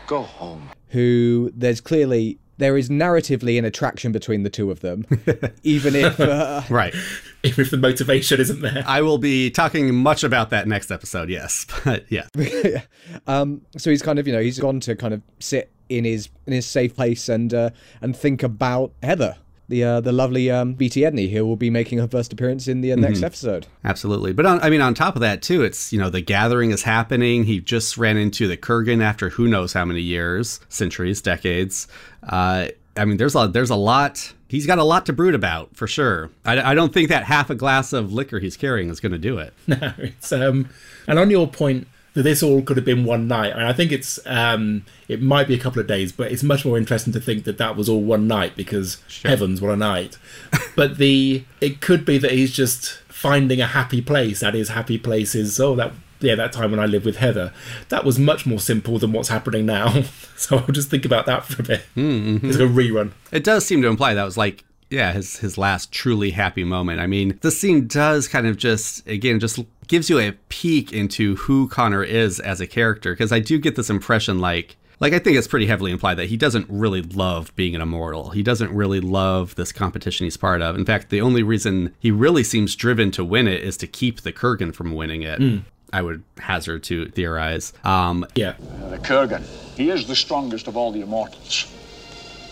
[0.07, 0.70] Go home.
[0.90, 5.06] Who there's clearly there is narratively an attraction between the two of them,
[5.62, 6.94] even if uh, right,
[7.42, 8.84] even if the motivation isn't there.
[8.86, 11.28] I will be talking much about that next episode.
[11.28, 12.28] Yes, but yeah.
[13.26, 16.28] um, so he's kind of you know he's gone to kind of sit in his
[16.46, 19.36] in his safe place and uh, and think about Heather,
[19.72, 22.80] the uh, the lovely um, Beatie Edney, who will be making her first appearance in
[22.82, 23.24] the uh, next Mhm.
[23.24, 23.66] episode.
[23.85, 24.32] Absolutely.
[24.32, 26.82] But on, I mean, on top of that, too, it's, you know, the gathering is
[26.82, 27.44] happening.
[27.44, 31.88] He just ran into the Kurgan after who knows how many years, centuries, decades.
[32.22, 34.32] Uh, I mean, there's a, there's a lot.
[34.48, 36.28] He's got a lot to brood about, for sure.
[36.44, 39.18] I, I don't think that half a glass of liquor he's carrying is going to
[39.18, 39.54] do it.
[39.66, 40.68] No, it's um,
[41.08, 43.92] and on your point that this all could have been one night, and I think
[43.92, 47.20] it's um, it might be a couple of days, but it's much more interesting to
[47.20, 50.18] think that that was all one night because heavens, what a night!
[50.77, 54.40] but the it could be that he's just finding a happy place.
[54.40, 55.59] That is, happy places.
[55.59, 57.53] Oh, that yeah, that time when I lived with Heather,
[57.88, 60.03] that was much more simple than what's happening now.
[60.37, 61.83] so I'll just think about that for a bit.
[61.96, 62.48] Mm-hmm.
[62.48, 63.12] It's like a rerun.
[63.31, 67.01] It does seem to imply that was like, yeah, his his last truly happy moment.
[67.01, 71.36] I mean, the scene does kind of just again just gives you a peek into
[71.36, 75.18] who Connor is as a character because I do get this impression like like I
[75.18, 78.30] think it's pretty heavily implied that he doesn't really love being an immortal.
[78.30, 80.76] He doesn't really love this competition he's part of.
[80.76, 84.20] In fact, the only reason he really seems driven to win it is to keep
[84.20, 85.40] the Kurgan from winning it.
[85.40, 85.64] Mm.
[85.92, 87.72] I would hazard to theorize.
[87.82, 88.54] Um, yeah.
[88.90, 89.42] The Kurgan,
[89.76, 91.66] he is the strongest of all the immortals.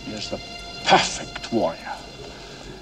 [0.05, 0.41] He is the
[0.87, 1.97] perfect warrior.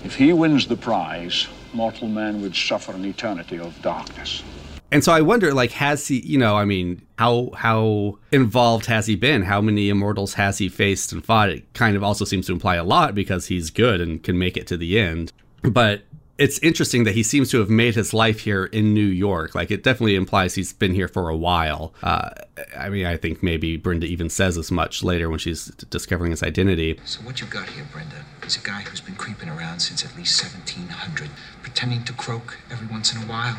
[0.03, 4.43] If he wins the prize, mortal man would suffer an eternity of darkness.
[4.91, 9.07] And so I wonder, like, has he, you know, I mean, how how involved has
[9.07, 9.43] he been?
[9.43, 11.51] How many immortals has he faced and fought?
[11.51, 14.57] It kind of also seems to imply a lot because he's good and can make
[14.57, 15.33] it to the end.
[15.63, 16.03] But
[16.39, 19.55] it's interesting that he seems to have made his life here in New York.
[19.55, 21.93] Like, it definitely implies he's been here for a while.
[22.03, 22.31] Uh,
[22.77, 26.43] I mean, I think maybe Brenda even says as much later when she's discovering his
[26.43, 27.01] identity.
[27.05, 30.17] So what you got here, Brenda, is a guy who's been creeping around since at
[30.17, 31.29] least 1700,
[31.63, 33.59] pretending to croak every once in a while,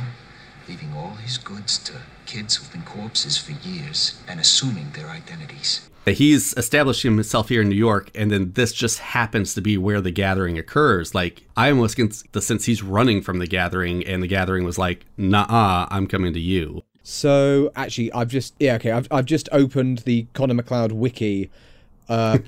[0.69, 1.93] leaving all his goods to
[2.27, 5.89] kids who've been corpses for years, and assuming their identities.
[6.05, 9.99] he's establishing himself here in New York, and then this just happens to be where
[10.01, 11.13] the gathering occurs.
[11.13, 14.77] Like, I almost get the sense he's running from the gathering, and the gathering was
[14.77, 16.83] like, nah, I'm coming to you.
[17.03, 21.49] So actually, I've just yeah okay, I've I've just opened the Connor MacLeod wiki
[22.19, 22.39] Uh,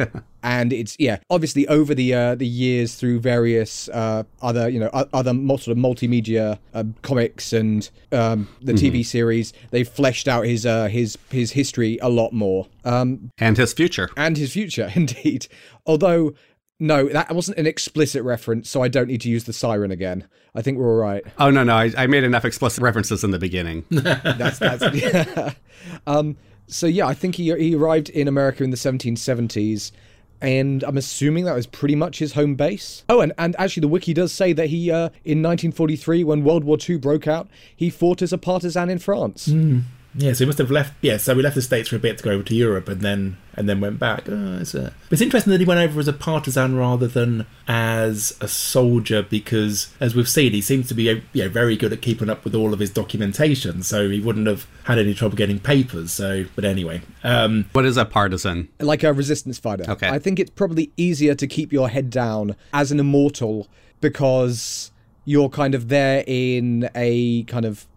[0.44, 4.88] and it's yeah, obviously over the uh, the years through various uh, other you know
[4.88, 10.66] other sort of multimedia um, comics and um, the TV series, they've fleshed out his
[10.66, 12.68] uh, his his history a lot more.
[12.84, 14.10] Um, and his future.
[14.18, 15.48] and his future, indeed.
[15.86, 16.34] Although,
[16.80, 20.28] no, that wasn't an explicit reference, so I don't need to use the siren again.
[20.56, 21.24] I think we're all right.
[21.38, 23.86] Oh no, no, I, I made enough explicit references in the beginning.
[23.92, 24.96] That's that's.
[24.96, 25.54] yeah.
[26.08, 26.36] Um.
[26.72, 29.92] So yeah, I think he he arrived in America in the 1770s,
[30.42, 33.04] and I'm assuming that was pretty much his home base.
[33.10, 36.64] Oh, and and actually, the wiki does say that he uh in 1943, when World
[36.64, 39.52] War II broke out, he fought as a partisan in France.
[40.14, 40.94] Yeah, so he must have left.
[41.02, 43.02] Yeah, so we left the states for a bit to go over to Europe, and
[43.02, 44.28] then and then went back.
[44.28, 48.38] Oh, it's, a, it's interesting that he went over as a partisan rather than as
[48.42, 51.94] a soldier, because as we've seen, he seems to be uh, you know, very good
[51.94, 53.84] at keeping up with all of his documentation.
[53.84, 56.12] So he wouldn't have had any trouble getting papers.
[56.12, 58.70] So, but anyway, um, what is a partisan?
[58.80, 59.86] like a resistance fighter.
[59.88, 60.10] Okay.
[60.10, 63.68] I think it's probably easier to keep your head down as an immortal
[64.02, 64.92] because
[65.24, 67.88] you're kind of there in a kind of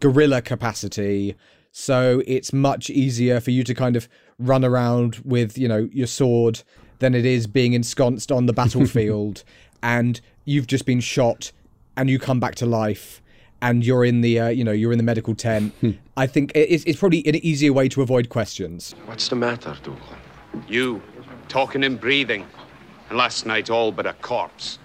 [0.00, 1.36] guerrilla capacity.
[1.72, 4.08] So it's much easier for you to kind of
[4.38, 6.62] run around with, you know, your sword
[6.98, 9.42] than it is being ensconced on the battlefield
[9.82, 11.50] and you've just been shot
[11.96, 13.20] and you come back to life
[13.60, 15.74] and you're in the uh, you know you're in the medical tent
[16.16, 20.00] i think it's, it's probably an easier way to avoid questions What's the matter, Dougal?
[20.68, 21.02] You,
[21.48, 22.46] talking and breathing,
[23.08, 24.78] and last night all but a corpse.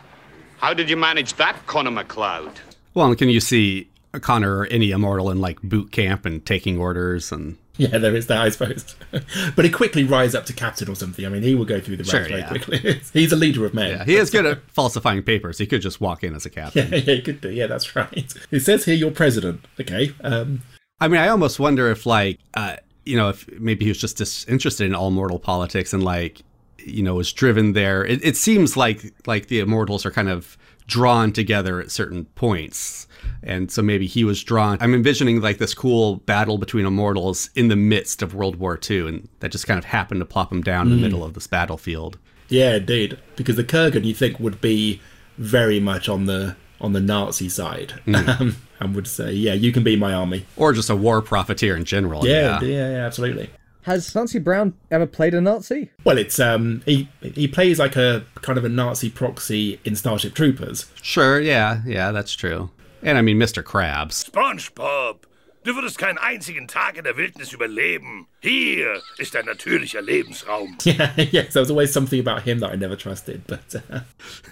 [0.57, 2.59] How did you manage that, Connor MacLeod?
[2.93, 3.89] Well, can you see
[4.21, 8.25] Connor or any immortal in like boot camp and taking orders and yeah, there is
[8.25, 8.95] that, I suppose.
[9.55, 11.23] but he quickly rise up to captain or something.
[11.23, 12.47] I mean, he will go through the ranks Sure, very yeah.
[12.47, 13.01] quickly.
[13.13, 13.97] He's a leader of men.
[13.97, 15.59] yeah, he is good at falsifying papers.
[15.59, 16.89] He could just walk in as a captain.
[16.91, 17.51] Yeah, yeah, he could do.
[17.51, 18.35] Yeah, that's right.
[18.49, 19.63] It says here you're president.
[19.79, 20.11] Okay.
[20.23, 20.63] Um,
[20.99, 24.17] I mean, I almost wonder if, like, uh, you know, if maybe he was just
[24.17, 26.41] disinterested in all mortal politics and, like,
[26.79, 28.03] you know, was driven there.
[28.03, 30.57] It, it seems like like the immortals are kind of
[30.87, 33.07] drawn together at certain points,
[33.43, 34.77] and so maybe he was drawn.
[34.81, 39.07] I'm envisioning like this cool battle between immortals in the midst of World War II,
[39.07, 41.01] and that just kind of happened to plop him down in the Mm.
[41.01, 42.17] middle of this battlefield.
[42.49, 43.17] yeah, indeed.
[43.35, 45.01] Because the Kurgan, you think, would be
[45.37, 48.39] very much on the on the Nazi side, Mm.
[48.41, 51.75] um, and would say, "Yeah, you can be my army." Or just a war profiteer
[51.75, 52.25] in general.
[52.25, 52.67] Yeah, Yeah.
[52.67, 53.49] yeah, yeah, absolutely.
[53.87, 55.91] Has Clancy Brown ever played a Nazi?
[56.03, 60.33] Well, it's um, he he plays like a kind of a Nazi proxy in Starship
[60.33, 60.87] Troopers.
[61.01, 62.69] Sure, yeah, yeah, that's true.
[63.01, 63.63] And I mean, Mr.
[63.63, 64.29] Krabs.
[64.29, 65.19] SpongeBob,
[65.63, 68.25] du würdest keinen einzigen Tag in der Wildnis überleben.
[68.41, 70.77] Hier ist dein natürlicher Lebensraum.
[70.85, 73.47] Yeah, yes, there was always something about him that I never trusted.
[73.47, 74.01] But uh,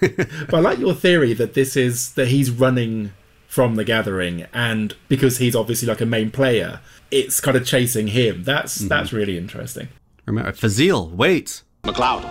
[0.00, 3.12] but I like your theory that this is that he's running
[3.46, 6.80] from the gathering, and because he's obviously like a main player,
[7.10, 8.44] it's kind of chasing him.
[8.44, 8.88] That's mm-hmm.
[8.88, 9.88] that's really interesting.
[10.26, 11.62] Remember, Fasil, wait.
[11.84, 12.24] MacLeod.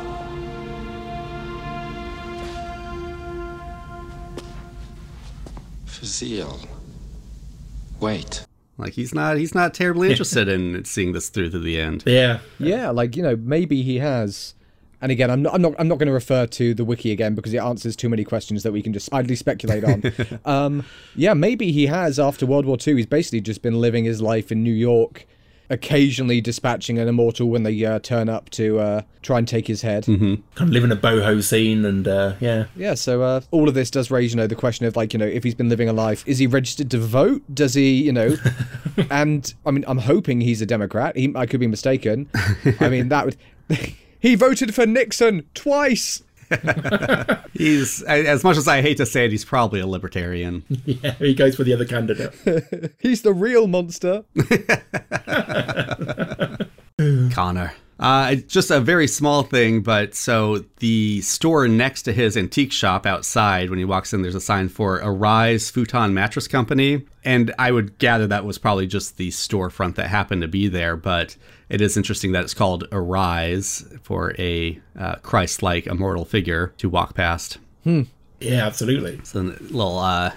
[5.85, 6.67] Fasil.
[7.99, 8.45] Wait.
[8.77, 12.03] Like he's not he's not terribly interested in seeing this through to the end.
[12.05, 14.53] Yeah, yeah, like you know, maybe he has.
[15.05, 17.35] And again, I'm not, I'm not, I'm not going to refer to the wiki again
[17.35, 20.01] because it answers too many questions that we can just idly speculate on.
[20.45, 20.83] um,
[21.15, 22.95] yeah, maybe he has after World War II.
[22.95, 25.27] He's basically just been living his life in New York,
[25.69, 29.83] occasionally dispatching an immortal when they uh, turn up to uh, try and take his
[29.83, 30.05] head.
[30.55, 33.91] Kind of living a boho scene, and uh, yeah, Yeah, so uh, all of this
[33.91, 35.93] does raise, you know, the question of like, you know, if he's been living a
[35.93, 37.43] life, is he registered to vote?
[37.53, 38.35] Does he, you know,
[39.11, 41.15] and I mean, I'm hoping he's a Democrat.
[41.15, 42.27] He, I could be mistaken.
[42.79, 43.37] I mean, that would.
[44.25, 46.23] He voted for Nixon twice.
[47.53, 50.63] He's as much as I hate to say it, he's probably a libertarian.
[50.85, 52.33] yeah, he goes for the other candidate.
[52.99, 54.23] he's the real monster.
[57.31, 57.73] Connor.
[57.99, 62.71] Uh, it's just a very small thing, but so the store next to his antique
[62.71, 67.05] shop outside, when he walks in, there's a sign for Arise Futon Mattress Company.
[67.23, 70.97] And I would gather that was probably just the storefront that happened to be there,
[70.97, 71.37] but
[71.69, 76.89] it is interesting that it's called Arise for a uh, Christ like immortal figure to
[76.89, 77.57] walk past.
[77.83, 78.03] Hmm.
[78.39, 79.13] Yeah, absolutely.
[79.15, 80.31] It's a little uh,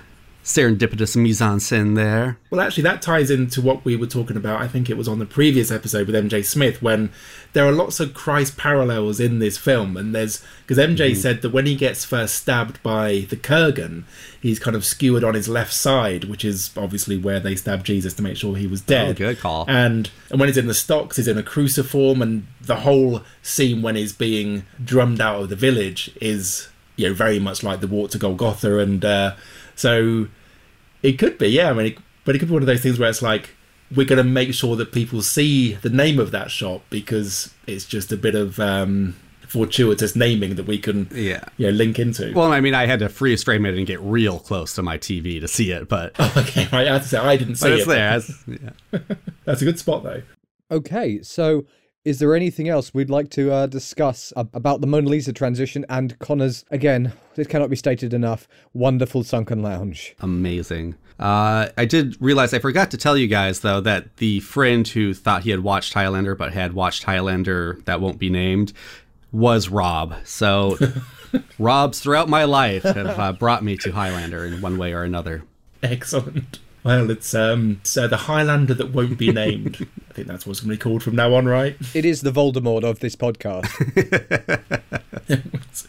[0.49, 2.39] serendipitous mise en scène there.
[2.51, 4.63] Well, actually, that ties into what we were talking about.
[4.63, 7.13] I think it was on the previous episode with MJ Smith when
[7.53, 11.51] there are lots of Christ parallels in this film, and there's because MJ said that
[11.51, 14.05] when he gets first stabbed by the Kurgan,
[14.41, 18.15] he's kind of skewered on his left side, which is obviously where they stabbed Jesus
[18.15, 19.11] to make sure he was dead.
[19.11, 19.67] Oh, good call.
[19.69, 23.83] And and when he's in the stocks, he's in a cruciform, and the whole scene
[23.83, 27.87] when he's being drummed out of the village is you know very much like the
[27.87, 29.35] walk to Golgotha, and uh,
[29.75, 30.29] so
[31.03, 31.71] it could be, yeah.
[31.71, 33.51] I mean, it, but it could be one of those things where it's like
[33.95, 37.87] we're going to make sure that people see the name of that shop because it's
[37.87, 42.33] just a bit of um, fortuitous naming that we can yeah you know, link into.
[42.35, 44.99] Well, I mean, I had to freeze frame it and get real close to my
[44.99, 46.87] TV to see it, but okay, right.
[46.87, 47.87] I have to say I didn't see but it.
[47.87, 48.17] there.
[48.17, 48.45] It's-
[48.93, 49.01] yeah.
[49.45, 50.23] That's a good spot though.
[50.71, 51.65] Okay, so
[52.09, 56.19] is there anything else we'd like to uh, discuss about the Mona Lisa transition and
[56.21, 60.17] Connor's, again, this cannot be stated enough, wonderful sunken lounge?
[60.21, 60.95] Amazing.
[61.21, 65.13] Uh, I did realize I forgot to tell you guys though that the friend who
[65.13, 68.73] thought he had watched Highlander but had watched Highlander that won't be named
[69.31, 70.15] was Rob.
[70.25, 70.79] So
[71.59, 75.43] Robs throughout my life have uh, brought me to Highlander in one way or another.
[75.83, 76.59] Excellent.
[76.89, 79.87] Well, it's um, it's, uh, the Highlander that won't be named.
[80.09, 81.77] I think that's what's going to be called from now on, right?
[81.93, 83.69] It is the Voldemort of this podcast.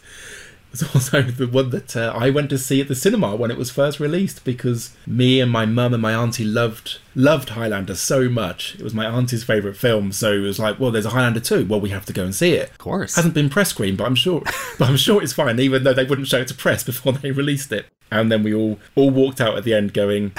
[0.72, 3.56] It's also the one that uh, I went to see at the cinema when it
[3.56, 8.28] was first released because me and my mum and my auntie loved loved Highlander so
[8.28, 8.76] much.
[8.76, 11.66] It was my auntie's favourite film, so it was like, well, there's a Highlander too.
[11.66, 12.70] Well, we have to go and see it.
[12.70, 14.42] Of course, hasn't been press screened, but I'm sure,
[14.78, 17.32] but I'm sure it's fine, even though they wouldn't show it to press before they
[17.32, 17.86] released it.
[18.10, 20.32] And then we all all walked out at the end going,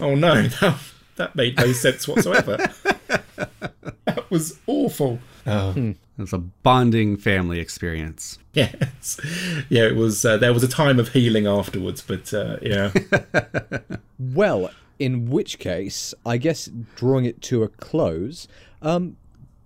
[0.00, 0.78] oh no, that,
[1.16, 2.56] that made no sense whatsoever.
[4.04, 5.18] that was awful.
[5.46, 5.74] Oh.
[5.76, 8.38] It was a bonding family experience.
[8.52, 9.18] Yes,
[9.70, 9.84] yeah.
[9.84, 10.24] It was.
[10.24, 12.92] Uh, there was a time of healing afterwards, but uh, yeah.
[14.18, 18.46] well, in which case, I guess drawing it to a close,
[18.82, 19.16] um,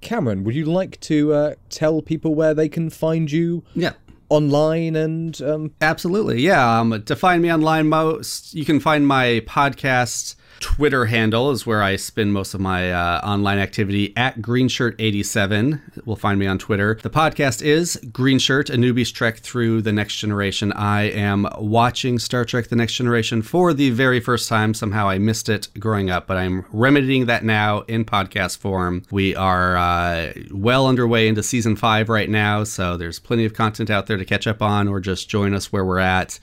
[0.01, 3.65] Cameron, would you like to uh, tell people where they can find you?
[3.75, 3.95] Yeah.
[4.29, 5.73] Online and um...
[5.81, 6.81] absolutely, yeah.
[6.81, 11.83] Um, to find me online, most you can find my podcast Twitter handle is where
[11.83, 16.07] I spend most of my uh, online activity at Greenshirt87.
[16.07, 16.99] Will find me on Twitter.
[17.03, 20.73] The podcast is Greenshirt, a newbie's trek through the next generation.
[20.73, 24.75] I am watching Star Trek: The Next Generation for the very first time.
[24.75, 29.03] Somehow I missed it growing up, but I'm remedying that now in podcast form.
[29.11, 33.91] We are uh, well underway into season five right now, so there's plenty of content
[33.91, 36.39] out there to catch up on, or just join us where we're at.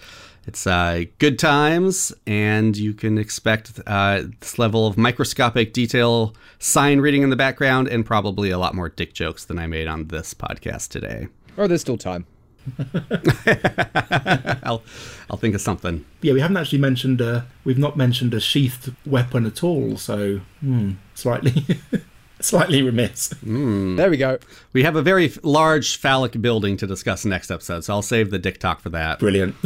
[0.46, 7.00] It's uh, good times, and you can expect uh, this level of microscopic detail, sign
[7.00, 10.10] reading in the background, and probably a lot more dick jokes than I made on
[10.10, 11.30] this podcast today.
[11.58, 12.26] Oh, there's still time.
[14.64, 14.84] I'll
[15.30, 16.06] I'll think of something.
[16.22, 17.22] Yeah, we haven't actually mentioned.
[17.22, 21.66] Uh, we've not mentioned a sheathed weapon at all, so hmm, slightly.
[22.40, 23.30] Slightly remiss.
[23.46, 23.98] Mm.
[23.98, 24.38] There we go.
[24.74, 28.40] We have a very large phallic building to discuss next episode, so I'll save the
[28.40, 29.20] dick talk for that.
[29.20, 29.56] Brilliant.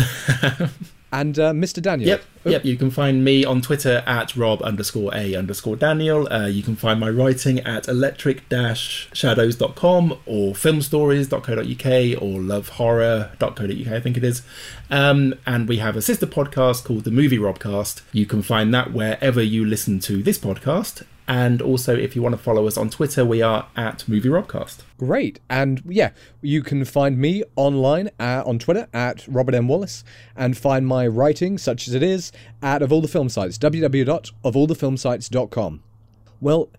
[1.11, 1.81] and uh, Mr.
[1.81, 2.09] Daniel.
[2.09, 2.65] Yep, yep.
[2.65, 6.31] You can find me on Twitter at rob underscore a underscore Daniel.
[6.31, 13.99] Uh, you can find my writing at electric dash shadows.com or filmstories.co.uk or lovehorror.co.uk, I
[13.99, 14.41] think it is.
[14.89, 18.01] Um, and we have a sister podcast called the Movie Robcast.
[18.11, 21.03] You can find that wherever you listen to this podcast.
[21.27, 24.77] And also, if you want to follow us on Twitter, we are at Movie Robcast.
[24.97, 25.41] Great.
[25.49, 26.11] And yeah,
[26.41, 29.67] you can find me online uh, on Twitter at Robert M.
[29.67, 30.05] Wallace
[30.37, 35.83] and find my writing, such as it is, at Of All the Film Sites, www.ofallthefilmsites.com.
[36.39, 36.69] Well,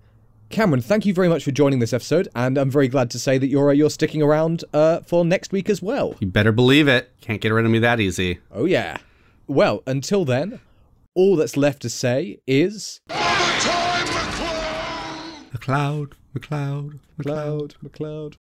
[0.50, 3.36] Cameron, thank you very much for joining this episode, and I'm very glad to say
[3.36, 6.14] that you're uh, you're sticking around uh, for next week as well.
[6.20, 7.10] You better believe it.
[7.20, 8.38] Can't get rid of me that easy.
[8.50, 8.96] Oh yeah.
[9.46, 10.60] Well, until then,
[11.14, 13.02] all that's left to say is.
[15.68, 18.36] McCloud, McLeod, McLeod, McCloud.